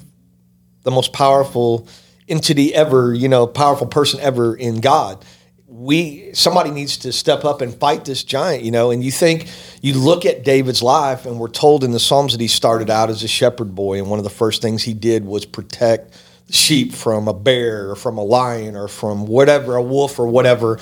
the 0.83 0.91
most 0.91 1.13
powerful 1.13 1.87
entity 2.27 2.73
ever, 2.73 3.13
you 3.13 3.29
know, 3.29 3.45
powerful 3.45 3.87
person 3.87 4.19
ever 4.19 4.55
in 4.55 4.81
God. 4.81 5.23
We 5.67 6.33
somebody 6.33 6.71
needs 6.71 6.97
to 6.97 7.13
step 7.13 7.45
up 7.45 7.61
and 7.61 7.73
fight 7.73 8.05
this 8.05 8.23
giant, 8.23 8.63
you 8.63 8.71
know. 8.71 8.91
And 8.91 9.03
you 9.03 9.11
think 9.11 9.47
you 9.81 9.93
look 9.93 10.25
at 10.25 10.43
David's 10.43 10.81
life, 10.81 11.25
and 11.25 11.39
we're 11.39 11.49
told 11.49 11.83
in 11.83 11.91
the 11.91 11.99
Psalms 11.99 12.33
that 12.33 12.41
he 12.41 12.47
started 12.47 12.89
out 12.89 13.09
as 13.09 13.23
a 13.23 13.27
shepherd 13.27 13.73
boy, 13.75 13.99
and 13.99 14.09
one 14.09 14.19
of 14.19 14.23
the 14.23 14.29
first 14.29 14.61
things 14.61 14.83
he 14.83 14.93
did 14.93 15.23
was 15.23 15.45
protect 15.45 16.17
sheep 16.49 16.93
from 16.93 17.27
a 17.27 17.33
bear 17.33 17.91
or 17.91 17.95
from 17.95 18.17
a 18.17 18.23
lion 18.23 18.75
or 18.75 18.87
from 18.87 19.25
whatever, 19.25 19.75
a 19.75 19.81
wolf 19.81 20.19
or 20.19 20.27
whatever. 20.27 20.77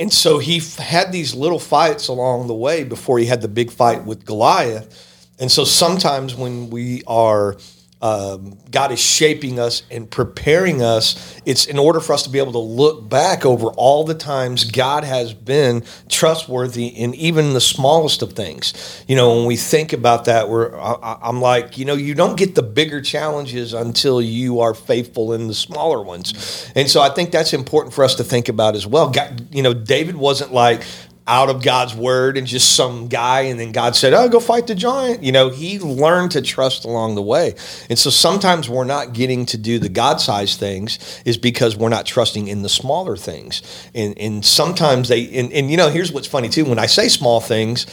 And 0.00 0.10
so 0.10 0.38
he 0.38 0.56
f- 0.56 0.76
had 0.76 1.12
these 1.12 1.34
little 1.34 1.58
fights 1.58 2.08
along 2.08 2.46
the 2.46 2.54
way 2.54 2.84
before 2.84 3.18
he 3.18 3.26
had 3.26 3.42
the 3.42 3.48
big 3.48 3.70
fight 3.70 4.06
with 4.06 4.24
Goliath. 4.24 5.36
And 5.38 5.52
so 5.52 5.62
sometimes 5.64 6.34
when 6.34 6.70
we 6.70 7.02
are, 7.06 7.58
um, 8.02 8.58
God 8.70 8.92
is 8.92 8.98
shaping 8.98 9.58
us 9.58 9.82
and 9.90 10.10
preparing 10.10 10.82
us, 10.82 11.38
it's 11.44 11.66
in 11.66 11.78
order 11.78 12.00
for 12.00 12.14
us 12.14 12.22
to 12.22 12.30
be 12.30 12.38
able 12.38 12.52
to 12.52 12.58
look 12.58 13.08
back 13.08 13.44
over 13.44 13.66
all 13.68 14.04
the 14.04 14.14
times 14.14 14.64
God 14.64 15.04
has 15.04 15.34
been 15.34 15.84
trustworthy 16.08 16.86
in 16.86 17.14
even 17.14 17.52
the 17.52 17.60
smallest 17.60 18.22
of 18.22 18.32
things. 18.32 19.04
You 19.06 19.16
know, 19.16 19.36
when 19.36 19.46
we 19.46 19.56
think 19.56 19.92
about 19.92 20.24
that, 20.24 20.48
we're, 20.48 20.74
I, 20.78 21.18
I'm 21.22 21.42
like, 21.42 21.76
you 21.76 21.84
know, 21.84 21.94
you 21.94 22.14
don't 22.14 22.36
get 22.36 22.54
the 22.54 22.62
bigger 22.62 23.02
challenges 23.02 23.74
until 23.74 24.22
you 24.22 24.60
are 24.60 24.72
faithful 24.72 25.34
in 25.34 25.46
the 25.46 25.54
smaller 25.54 26.02
ones. 26.02 26.72
And 26.74 26.88
so 26.88 27.02
I 27.02 27.10
think 27.10 27.30
that's 27.32 27.52
important 27.52 27.92
for 27.92 28.02
us 28.02 28.14
to 28.14 28.24
think 28.24 28.48
about 28.48 28.76
as 28.76 28.86
well. 28.86 29.10
God, 29.10 29.54
you 29.54 29.62
know, 29.62 29.74
David 29.74 30.16
wasn't 30.16 30.52
like, 30.52 30.84
out 31.26 31.48
of 31.48 31.62
God's 31.62 31.94
word 31.94 32.36
and 32.36 32.46
just 32.46 32.74
some 32.74 33.08
guy, 33.08 33.42
and 33.42 33.60
then 33.60 33.72
God 33.72 33.94
said, 33.94 34.12
"Oh, 34.12 34.28
go 34.28 34.40
fight 34.40 34.66
the 34.66 34.74
giant." 34.74 35.22
You 35.22 35.32
know, 35.32 35.48
he 35.48 35.78
learned 35.78 36.32
to 36.32 36.42
trust 36.42 36.84
along 36.84 37.14
the 37.14 37.22
way, 37.22 37.54
and 37.88 37.98
so 37.98 38.10
sometimes 38.10 38.68
we're 38.68 38.84
not 38.84 39.12
getting 39.12 39.46
to 39.46 39.56
do 39.56 39.78
the 39.78 39.88
God-sized 39.88 40.58
things 40.58 40.98
is 41.24 41.36
because 41.36 41.76
we're 41.76 41.88
not 41.88 42.06
trusting 42.06 42.48
in 42.48 42.62
the 42.62 42.68
smaller 42.68 43.16
things, 43.16 43.62
and 43.94 44.18
and 44.18 44.44
sometimes 44.44 45.08
they 45.08 45.28
and, 45.38 45.52
and 45.52 45.70
you 45.70 45.76
know, 45.76 45.88
here's 45.88 46.12
what's 46.12 46.26
funny 46.26 46.48
too. 46.48 46.64
When 46.64 46.78
I 46.78 46.86
say 46.86 47.08
small 47.08 47.40
things. 47.40 47.86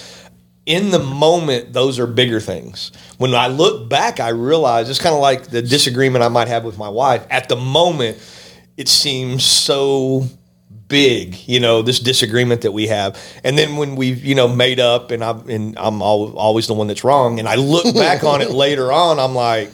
In 0.65 0.91
the 0.91 0.99
moment, 0.99 1.71
those 1.71 1.97
are 1.97 2.05
bigger 2.05 2.41
things. 2.41 2.91
When 3.17 3.33
I 3.33 3.47
look 3.47 3.87
back, 3.87 4.19
I 4.19 4.31
realize 4.31 4.89
it's 4.89 4.99
kind 4.99 5.15
of 5.15 5.21
like 5.21 5.47
the 5.47 5.61
disagreement 5.61 6.25
I 6.25 6.27
might 6.27 6.49
have 6.49 6.65
with 6.65 6.77
my 6.77 6.89
wife. 6.89 7.25
At 7.29 7.47
the 7.47 7.55
moment, 7.55 8.17
it 8.75 8.89
seems 8.89 9.45
so 9.45 10.27
big, 10.87 11.47
you 11.47 11.59
know, 11.59 11.81
this 11.81 11.99
disagreement 11.99 12.61
that 12.61 12.71
we 12.71 12.87
have. 12.87 13.19
And 13.43 13.57
then 13.57 13.77
when 13.77 13.95
we've, 13.95 14.23
you 14.23 14.35
know, 14.35 14.47
made 14.47 14.79
up 14.79 15.11
and 15.11 15.23
I'm 15.23 15.49
and 15.49 15.77
I'm 15.77 16.01
al- 16.01 16.37
always 16.37 16.67
the 16.67 16.73
one 16.73 16.87
that's 16.87 17.03
wrong 17.03 17.39
and 17.39 17.47
I 17.47 17.55
look 17.55 17.93
back 17.95 18.23
on 18.23 18.41
it 18.41 18.51
later 18.65 18.91
on, 18.91 19.19
I'm 19.19 19.35
like 19.35 19.71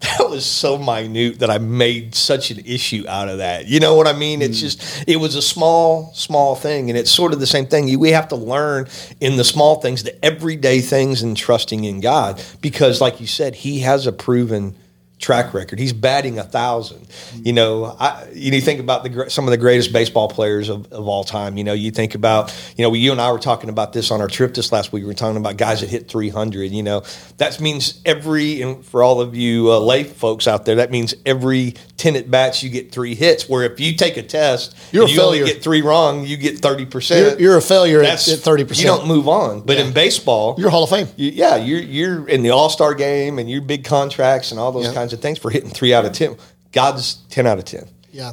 that 0.00 0.30
was 0.30 0.46
so 0.46 0.78
minute 0.78 1.40
that 1.40 1.50
I 1.50 1.58
made 1.58 2.14
such 2.14 2.52
an 2.52 2.60
issue 2.64 3.04
out 3.08 3.28
of 3.28 3.38
that. 3.38 3.66
You 3.66 3.80
know 3.80 3.96
what 3.96 4.06
I 4.06 4.12
mean? 4.12 4.42
It's 4.42 4.58
hmm. 4.58 4.66
just 4.66 5.04
it 5.08 5.16
was 5.16 5.34
a 5.34 5.42
small 5.42 6.12
small 6.14 6.54
thing 6.54 6.88
and 6.88 6.98
it's 6.98 7.10
sort 7.10 7.32
of 7.32 7.40
the 7.40 7.46
same 7.46 7.66
thing. 7.66 7.88
You- 7.88 7.98
We 7.98 8.10
have 8.10 8.28
to 8.28 8.36
learn 8.36 8.88
in 9.20 9.36
the 9.36 9.44
small 9.44 9.80
things, 9.80 10.04
the 10.04 10.24
everyday 10.24 10.80
things 10.80 11.22
and 11.22 11.36
trusting 11.36 11.84
in 11.84 12.00
God 12.00 12.42
because 12.60 13.00
like 13.00 13.20
you 13.20 13.26
said, 13.26 13.56
he 13.56 13.80
has 13.80 14.06
a 14.06 14.12
proven 14.12 14.76
track 15.18 15.52
record. 15.54 15.78
He's 15.78 15.92
batting 15.92 16.38
a 16.38 16.44
thousand. 16.44 17.06
You 17.34 17.52
know, 17.52 17.96
I, 17.98 18.28
you, 18.32 18.50
know, 18.50 18.56
you 18.56 18.60
think 18.60 18.80
about 18.80 19.04
the 19.04 19.28
some 19.30 19.44
of 19.46 19.50
the 19.50 19.56
greatest 19.56 19.92
baseball 19.92 20.28
players 20.28 20.68
of, 20.68 20.90
of 20.92 21.08
all 21.08 21.24
time. 21.24 21.56
You 21.56 21.64
know, 21.64 21.72
you 21.72 21.90
think 21.90 22.14
about 22.14 22.54
you 22.76 22.84
know 22.84 22.92
you 22.94 23.12
and 23.12 23.20
I 23.20 23.32
were 23.32 23.38
talking 23.38 23.70
about 23.70 23.92
this 23.92 24.10
on 24.10 24.20
our 24.20 24.28
trip 24.28 24.54
this 24.54 24.72
last 24.72 24.92
week. 24.92 25.02
We 25.02 25.06
were 25.08 25.14
talking 25.14 25.36
about 25.36 25.56
guys 25.56 25.80
that 25.80 25.88
hit 25.90 26.08
three 26.08 26.28
hundred. 26.28 26.70
You 26.70 26.82
know, 26.82 27.02
that 27.38 27.60
means 27.60 28.00
every 28.04 28.62
and 28.62 28.84
for 28.84 29.02
all 29.02 29.20
of 29.20 29.34
you 29.34 29.70
uh, 29.72 29.78
lay 29.80 30.04
folks 30.04 30.46
out 30.46 30.64
there, 30.64 30.76
that 30.76 30.90
means 30.90 31.14
every 31.26 31.74
ten 31.96 32.14
at 32.16 32.30
bats 32.30 32.62
you 32.62 32.70
get 32.70 32.92
three 32.92 33.14
hits. 33.14 33.48
Where 33.48 33.64
if 33.64 33.80
you 33.80 33.94
take 33.96 34.16
a 34.16 34.22
test, 34.22 34.76
You're 34.92 35.02
and 35.04 35.10
a 35.10 35.14
you 35.14 35.20
only 35.22 35.38
failure. 35.40 35.52
get 35.54 35.62
three 35.62 35.82
wrong, 35.82 36.24
you 36.24 36.36
get 36.36 36.58
thirty 36.60 36.86
percent. 36.86 37.40
You're, 37.40 37.50
you're 37.50 37.58
a 37.58 37.62
failure 37.62 38.02
at, 38.02 38.26
at 38.28 38.38
30%. 38.38 38.78
You 38.78 38.84
don't 38.84 39.06
move 39.08 39.28
on. 39.28 39.60
But 39.62 39.78
in 39.78 39.92
baseball, 39.92 40.54
You're 40.58 40.70
Hall 40.70 40.84
of 40.84 40.90
Fame. 40.90 41.08
you- 41.16 41.30
yeah, 41.32 41.56
you're 41.56 41.80
you're 41.80 42.28
in 42.28 42.42
the 42.42 42.50
All 42.50 42.68
Star 42.70 42.94
game 42.94 43.38
and 43.38 43.50
your 43.50 43.60
big 43.60 43.84
contracts 43.84 44.50
and 44.52 44.60
all 44.60 44.72
those 44.72 44.86
Yeah. 44.86 44.94
kinds 44.94 45.07
of 45.12 45.20
things 45.20 45.38
for 45.38 45.50
hitting 45.50 45.70
three 45.70 45.92
out 45.94 46.04
of 46.04 46.12
ten. 46.12 46.36
God's 46.72 47.14
ten 47.28 47.46
out 47.46 47.58
of 47.58 47.64
ten. 47.64 47.88
Yeah. 48.10 48.32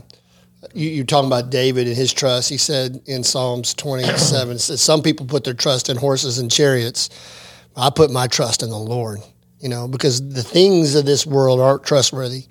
You, 0.73 0.89
you're 0.89 1.05
talking 1.05 1.27
about 1.27 1.49
David 1.51 1.87
and 1.87 1.95
his 1.95 2.11
trust. 2.11 2.49
He 2.49 2.57
said 2.57 3.01
in 3.05 3.23
Psalms 3.23 3.73
27, 3.75 4.55
it 4.55 4.59
says, 4.59 4.81
some 4.81 5.01
people 5.01 5.25
put 5.25 5.43
their 5.43 5.53
trust 5.53 5.89
in 5.89 5.97
horses 5.97 6.39
and 6.39 6.51
chariots. 6.51 7.09
I 7.75 7.89
put 7.89 8.09
my 8.09 8.27
trust 8.27 8.63
in 8.63 8.69
the 8.69 8.77
Lord, 8.77 9.19
you 9.59 9.69
know, 9.69 9.87
because 9.87 10.27
the 10.27 10.43
things 10.43 10.95
of 10.95 11.05
this 11.05 11.25
world 11.25 11.59
aren't 11.59 11.83
trustworthy. 11.83 12.45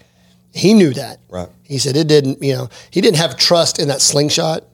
He 0.53 0.75
knew 0.75 0.93
that. 0.95 1.19
Right. 1.29 1.49
He 1.65 1.79
said 1.79 1.97
it 1.97 2.07
didn't, 2.07 2.43
you 2.43 2.55
know, 2.55 2.69
he 2.91 3.01
didn't 3.01 3.17
have 3.17 3.37
trust 3.37 3.81
in 3.81 3.89
that 3.89 4.01
slingshot. 4.01 4.65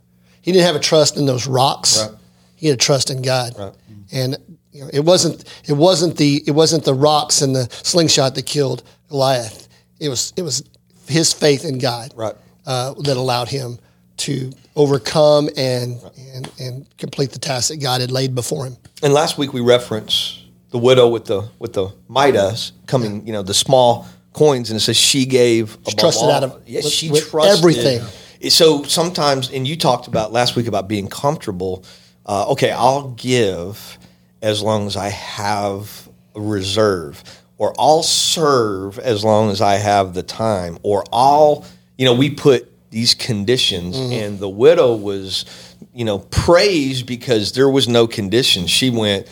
He 0.42 0.52
didn't 0.52 0.66
have 0.66 0.76
a 0.76 0.80
trust 0.80 1.16
in 1.16 1.26
those 1.26 1.46
rocks. 1.46 2.02
Right. 2.02 2.18
He 2.56 2.66
had 2.66 2.74
a 2.74 2.78
trust 2.78 3.10
in 3.10 3.22
God. 3.22 3.54
Right. 3.58 3.72
And 4.12 4.36
you 4.72 4.82
know, 4.82 4.90
it 4.92 5.04
wasn't 5.04 5.44
it 5.66 5.72
wasn't 5.72 6.16
the 6.16 6.42
it 6.46 6.52
wasn't 6.52 6.84
the 6.84 6.94
rocks 6.94 7.42
and 7.42 7.54
the 7.54 7.68
slingshot 7.70 8.34
that 8.34 8.46
killed 8.46 8.82
Goliath. 9.10 9.68
It 9.98 10.08
was 10.08 10.32
it 10.36 10.42
was 10.42 10.62
his 11.06 11.32
faith 11.32 11.64
in 11.64 11.78
God 11.78 12.12
Right. 12.16 12.34
uh, 12.66 12.94
that 13.02 13.16
allowed 13.16 13.48
him 13.48 13.78
to 14.18 14.52
overcome 14.76 15.48
and, 15.56 16.00
and 16.34 16.50
and 16.58 16.86
complete 16.98 17.32
the 17.32 17.38
task 17.38 17.68
that 17.68 17.76
God 17.78 18.00
had 18.00 18.10
laid 18.10 18.34
before 18.34 18.64
him. 18.66 18.76
And 19.02 19.12
last 19.12 19.36
week 19.36 19.52
we 19.52 19.60
referenced 19.60 20.38
the 20.70 20.78
widow 20.78 21.08
with 21.08 21.24
the 21.26 21.48
with 21.58 21.72
the 21.74 21.88
mites 22.08 22.72
coming, 22.86 23.26
you 23.26 23.32
know, 23.32 23.42
the 23.42 23.54
small 23.54 24.06
coins, 24.32 24.70
and 24.70 24.76
it 24.76 24.80
says 24.80 24.96
she 24.96 25.26
gave 25.26 25.74
above 25.74 25.96
trusted 25.96 26.24
all. 26.24 26.30
out 26.32 26.44
of- 26.44 26.62
yes, 26.66 26.84
with- 26.84 26.92
she 26.92 27.10
with 27.10 27.28
trusted 27.28 27.58
everything. 27.58 28.00
So 28.48 28.84
sometimes, 28.84 29.50
and 29.50 29.68
you 29.68 29.76
talked 29.76 30.06
about 30.06 30.32
last 30.32 30.56
week 30.56 30.66
about 30.66 30.88
being 30.88 31.08
comfortable. 31.08 31.84
Uh, 32.24 32.48
okay, 32.52 32.70
I'll 32.70 33.08
give 33.10 33.98
as 34.40 34.62
long 34.62 34.86
as 34.86 34.96
I 34.96 35.08
have 35.08 36.08
a 36.34 36.40
reserve, 36.40 37.22
or 37.60 37.74
I'll 37.78 38.02
serve 38.02 38.98
as 38.98 39.22
long 39.22 39.50
as 39.50 39.60
I 39.60 39.74
have 39.74 40.14
the 40.14 40.22
time, 40.22 40.78
or 40.82 41.04
I'll, 41.12 41.66
you 41.98 42.06
know, 42.06 42.14
we 42.14 42.30
put 42.30 42.66
these 42.90 43.12
conditions, 43.12 43.98
mm-hmm. 43.98 44.12
and 44.14 44.38
the 44.38 44.48
widow 44.48 44.96
was, 44.96 45.44
you 45.92 46.06
know, 46.06 46.20
praised 46.20 47.04
because 47.04 47.52
there 47.52 47.68
was 47.68 47.86
no 47.86 48.06
condition. 48.06 48.66
She 48.66 48.88
went, 48.88 49.28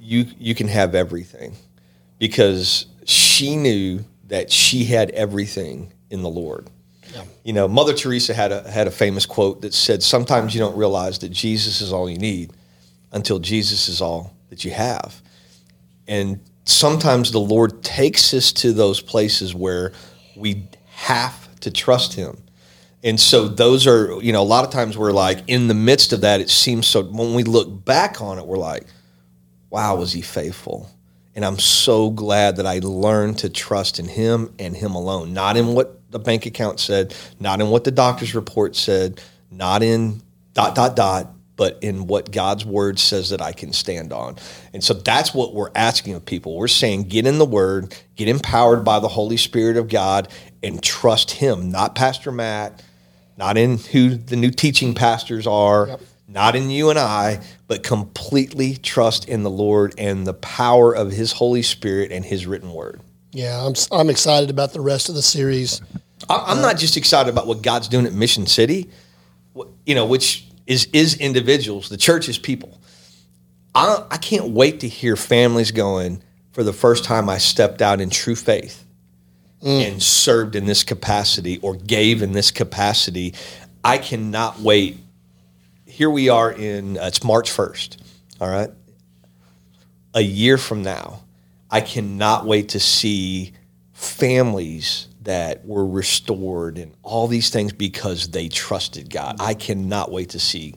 you 0.00 0.24
you 0.38 0.54
can 0.54 0.66
have 0.68 0.94
everything 0.94 1.54
because 2.18 2.86
she 3.04 3.54
knew 3.56 4.02
that 4.28 4.50
she 4.50 4.84
had 4.84 5.10
everything 5.10 5.92
in 6.08 6.22
the 6.22 6.30
Lord. 6.30 6.70
You 7.44 7.52
know, 7.52 7.68
Mother 7.68 7.92
Teresa 7.92 8.32
had 8.32 8.50
a 8.50 8.70
had 8.70 8.86
a 8.86 8.90
famous 8.90 9.26
quote 9.26 9.60
that 9.60 9.74
said, 9.74 10.02
"Sometimes 10.02 10.54
you 10.54 10.60
don't 10.60 10.76
realize 10.78 11.18
that 11.18 11.28
Jesus 11.28 11.82
is 11.82 11.92
all 11.92 12.08
you 12.08 12.16
need 12.16 12.54
until 13.12 13.38
Jesus 13.38 13.90
is 13.90 14.00
all 14.00 14.32
that 14.48 14.64
you 14.64 14.70
have." 14.70 15.20
And 16.08 16.40
sometimes 16.64 17.32
the 17.32 17.40
Lord 17.40 17.82
takes 17.82 18.32
us 18.34 18.52
to 18.54 18.72
those 18.72 19.00
places 19.00 19.54
where 19.54 19.92
we 20.36 20.68
have 20.86 21.48
to 21.60 21.70
trust 21.70 22.14
Him. 22.14 22.42
And 23.04 23.18
so 23.18 23.48
those 23.48 23.86
are, 23.86 24.20
you 24.22 24.32
know, 24.32 24.42
a 24.42 24.44
lot 24.44 24.64
of 24.64 24.70
times 24.70 24.96
we're 24.96 25.12
like 25.12 25.42
in 25.48 25.68
the 25.68 25.74
midst 25.74 26.12
of 26.12 26.20
that, 26.20 26.40
it 26.40 26.50
seems 26.50 26.86
so, 26.86 27.02
when 27.02 27.34
we 27.34 27.42
look 27.42 27.84
back 27.84 28.20
on 28.20 28.38
it, 28.38 28.46
we're 28.46 28.58
like, 28.58 28.84
wow, 29.70 29.96
was 29.96 30.12
He 30.12 30.22
faithful? 30.22 30.90
And 31.34 31.44
I'm 31.44 31.58
so 31.58 32.10
glad 32.10 32.56
that 32.56 32.66
I 32.66 32.78
learned 32.80 33.38
to 33.38 33.48
trust 33.48 33.98
in 33.98 34.06
Him 34.06 34.54
and 34.58 34.76
Him 34.76 34.94
alone, 34.94 35.32
not 35.32 35.56
in 35.56 35.68
what 35.68 35.98
the 36.10 36.18
bank 36.18 36.46
account 36.46 36.78
said, 36.78 37.14
not 37.40 37.60
in 37.60 37.70
what 37.70 37.84
the 37.84 37.90
doctor's 37.90 38.34
report 38.34 38.76
said, 38.76 39.20
not 39.50 39.82
in 39.82 40.22
dot, 40.52 40.74
dot, 40.74 40.94
dot, 40.94 41.34
but 41.62 41.78
in 41.80 42.08
what 42.08 42.32
God's 42.32 42.64
word 42.66 42.98
says 42.98 43.30
that 43.30 43.40
I 43.40 43.52
can 43.52 43.72
stand 43.72 44.12
on. 44.12 44.34
And 44.72 44.82
so 44.82 44.94
that's 44.94 45.32
what 45.32 45.54
we're 45.54 45.70
asking 45.76 46.14
of 46.14 46.26
people. 46.26 46.56
We're 46.56 46.66
saying 46.66 47.04
get 47.04 47.24
in 47.24 47.38
the 47.38 47.44
word, 47.44 47.96
get 48.16 48.26
empowered 48.26 48.84
by 48.84 48.98
the 48.98 49.06
Holy 49.06 49.36
Spirit 49.36 49.76
of 49.76 49.88
God, 49.88 50.26
and 50.60 50.82
trust 50.82 51.30
Him, 51.30 51.70
not 51.70 51.94
Pastor 51.94 52.32
Matt, 52.32 52.82
not 53.36 53.56
in 53.56 53.78
who 53.78 54.16
the 54.16 54.34
new 54.34 54.50
teaching 54.50 54.92
pastors 54.92 55.46
are. 55.46 55.86
Yep. 55.86 56.00
Not 56.26 56.56
in 56.56 56.68
you 56.68 56.90
and 56.90 56.98
I, 56.98 57.42
but 57.68 57.84
completely 57.84 58.74
trust 58.76 59.28
in 59.28 59.44
the 59.44 59.50
Lord 59.50 59.94
and 59.98 60.26
the 60.26 60.34
power 60.34 60.92
of 60.92 61.12
His 61.12 61.30
Holy 61.30 61.62
Spirit 61.62 62.10
and 62.10 62.24
His 62.24 62.44
written 62.44 62.72
word. 62.72 63.00
Yeah, 63.30 63.64
I'm, 63.64 63.74
I'm 63.92 64.10
excited 64.10 64.50
about 64.50 64.72
the 64.72 64.80
rest 64.80 65.08
of 65.10 65.14
the 65.14 65.22
series. 65.22 65.80
I'm 66.28 66.60
not 66.62 66.78
just 66.78 66.96
excited 66.96 67.30
about 67.30 67.46
what 67.46 67.62
God's 67.62 67.86
doing 67.86 68.06
at 68.06 68.14
Mission 68.14 68.46
City, 68.46 68.90
you 69.84 69.94
know, 69.94 70.06
which 70.06 70.46
is 70.66 70.86
is 70.92 71.16
individuals. 71.16 71.88
The 71.88 71.96
church 71.96 72.28
is 72.28 72.38
people. 72.38 72.80
I, 73.74 74.04
I 74.10 74.16
can't 74.18 74.50
wait 74.50 74.80
to 74.80 74.88
hear 74.88 75.16
families 75.16 75.70
going. 75.70 76.22
For 76.52 76.62
the 76.62 76.72
first 76.72 77.04
time, 77.04 77.30
I 77.30 77.38
stepped 77.38 77.80
out 77.80 78.00
in 78.00 78.10
true 78.10 78.36
faith 78.36 78.84
mm. 79.62 79.86
and 79.86 80.02
served 80.02 80.54
in 80.54 80.66
this 80.66 80.84
capacity 80.84 81.58
or 81.58 81.74
gave 81.74 82.20
in 82.22 82.32
this 82.32 82.50
capacity. 82.50 83.34
I 83.82 83.98
cannot 83.98 84.60
wait. 84.60 84.98
Here 85.86 86.10
we 86.10 86.28
are 86.28 86.52
in 86.52 86.98
uh, 86.98 87.06
it's 87.06 87.24
March 87.24 87.50
first. 87.50 88.02
All 88.40 88.48
right, 88.48 88.70
a 90.14 90.20
year 90.20 90.58
from 90.58 90.82
now, 90.82 91.22
I 91.70 91.80
cannot 91.80 92.44
wait 92.44 92.70
to 92.70 92.80
see 92.80 93.52
families 93.92 95.08
that 95.24 95.64
were 95.64 95.86
restored 95.86 96.78
and 96.78 96.94
all 97.02 97.28
these 97.28 97.50
things 97.50 97.72
because 97.72 98.28
they 98.28 98.48
trusted 98.48 99.10
God. 99.10 99.36
I 99.40 99.54
cannot 99.54 100.10
wait 100.10 100.30
to 100.30 100.38
see 100.38 100.74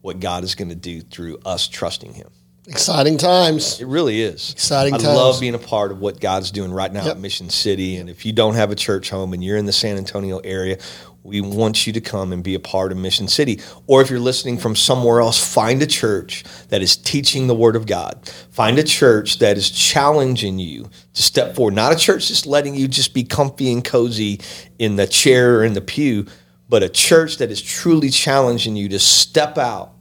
what 0.00 0.20
God 0.20 0.44
is 0.44 0.54
going 0.54 0.68
to 0.68 0.74
do 0.74 1.00
through 1.00 1.38
us 1.44 1.68
trusting 1.68 2.14
Him. 2.14 2.28
Exciting 2.68 3.16
times. 3.16 3.80
It 3.80 3.86
really 3.86 4.20
is. 4.20 4.50
Exciting 4.50 4.94
I 4.94 4.98
times. 4.98 5.16
love 5.16 5.40
being 5.40 5.54
a 5.54 5.58
part 5.58 5.92
of 5.92 6.00
what 6.00 6.20
God's 6.20 6.50
doing 6.50 6.72
right 6.72 6.92
now 6.92 7.04
yep. 7.04 7.16
at 7.16 7.20
Mission 7.20 7.48
City. 7.48 7.96
And 7.96 8.10
if 8.10 8.26
you 8.26 8.32
don't 8.32 8.54
have 8.54 8.72
a 8.72 8.74
church 8.74 9.08
home 9.08 9.32
and 9.32 9.44
you're 9.44 9.56
in 9.56 9.66
the 9.66 9.72
San 9.72 9.96
Antonio 9.96 10.38
area, 10.38 10.78
we 11.26 11.40
want 11.40 11.86
you 11.86 11.92
to 11.92 12.00
come 12.00 12.32
and 12.32 12.42
be 12.42 12.54
a 12.54 12.60
part 12.60 12.92
of 12.92 12.98
Mission 12.98 13.28
City. 13.28 13.60
Or 13.86 14.00
if 14.00 14.10
you're 14.10 14.20
listening 14.20 14.58
from 14.58 14.76
somewhere 14.76 15.20
else, 15.20 15.54
find 15.54 15.82
a 15.82 15.86
church 15.86 16.44
that 16.68 16.82
is 16.82 16.96
teaching 16.96 17.46
the 17.46 17.54
Word 17.54 17.76
of 17.76 17.86
God. 17.86 18.28
Find 18.50 18.78
a 18.78 18.82
church 18.82 19.38
that 19.40 19.56
is 19.56 19.70
challenging 19.70 20.58
you 20.58 20.88
to 21.14 21.22
step 21.22 21.54
forward. 21.54 21.74
Not 21.74 21.92
a 21.92 21.96
church 21.96 22.28
just 22.28 22.46
letting 22.46 22.74
you 22.74 22.88
just 22.88 23.12
be 23.12 23.24
comfy 23.24 23.72
and 23.72 23.84
cozy 23.84 24.40
in 24.78 24.96
the 24.96 25.06
chair 25.06 25.58
or 25.58 25.64
in 25.64 25.74
the 25.74 25.80
pew, 25.80 26.26
but 26.68 26.82
a 26.82 26.88
church 26.88 27.38
that 27.38 27.50
is 27.50 27.60
truly 27.60 28.10
challenging 28.10 28.76
you 28.76 28.88
to 28.88 28.98
step 28.98 29.58
out 29.58 29.92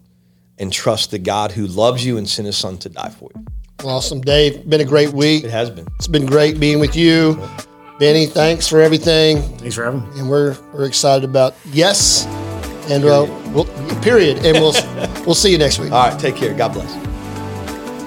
and 0.58 0.72
trust 0.72 1.12
the 1.12 1.20
God 1.20 1.52
who 1.52 1.68
loves 1.68 2.06
you 2.06 2.18
and 2.18 2.30
sent 2.30 2.46
his 2.46 2.58
son 2.58 2.78
to 2.80 2.90
die 2.90 3.10
for 3.10 3.30
you. 3.36 3.46
Awesome, 3.84 4.22
Dave. 4.22 4.68
Been 4.70 4.82
a 4.82 4.86
great 4.86 5.14
week. 5.14 5.44
It 5.44 5.52
has 5.52 5.70
been. 5.70 5.86
It's 5.98 6.08
been 6.08 6.26
great 6.26 6.60
being 6.60 6.80
with 6.80 6.96
you. 6.96 7.42
Benny, 7.98 8.26
thanks 8.26 8.68
for 8.68 8.82
everything. 8.82 9.42
Thanks 9.58 9.76
for 9.76 9.86
having 9.86 10.02
me. 10.10 10.20
And 10.20 10.30
we're 10.30 10.58
we're 10.74 10.86
excited 10.86 11.24
about 11.28 11.56
yes, 11.66 12.26
and 12.90 13.06
uh, 13.06 13.26
we'll 13.54 13.66
period, 14.02 14.46
and 14.46 14.58
we'll 14.58 14.74
we'll 15.26 15.36
see 15.36 15.52
you 15.52 15.58
next 15.58 15.80
week. 15.80 15.92
All 15.92 16.10
right, 16.10 16.20
take 16.20 16.36
care. 16.36 16.54
God 16.54 16.74
bless. 16.74 16.94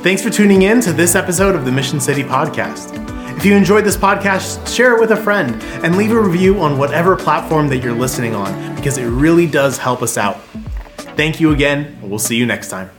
Thanks 0.02 0.22
for 0.22 0.30
tuning 0.30 0.62
in 0.62 0.80
to 0.82 0.92
this 0.92 1.14
episode 1.14 1.54
of 1.54 1.64
the 1.64 1.72
Mission 1.72 2.00
City 2.00 2.22
Podcast. 2.22 2.94
If 3.36 3.44
you 3.44 3.54
enjoyed 3.54 3.84
this 3.84 3.96
podcast, 3.96 4.74
share 4.74 4.96
it 4.96 5.00
with 5.00 5.12
a 5.12 5.16
friend 5.16 5.62
and 5.84 5.96
leave 5.96 6.12
a 6.12 6.20
review 6.20 6.60
on 6.60 6.76
whatever 6.76 7.16
platform 7.16 7.68
that 7.68 7.78
you're 7.78 7.94
listening 7.94 8.34
on 8.34 8.74
because 8.74 8.98
it 8.98 9.06
really 9.06 9.46
does 9.46 9.78
help 9.78 10.02
us 10.02 10.18
out. 10.18 10.40
Thank 11.16 11.40
you 11.40 11.52
again, 11.52 11.98
and 12.00 12.10
we'll 12.10 12.18
see 12.18 12.36
you 12.36 12.46
next 12.46 12.68
time. 12.68 12.90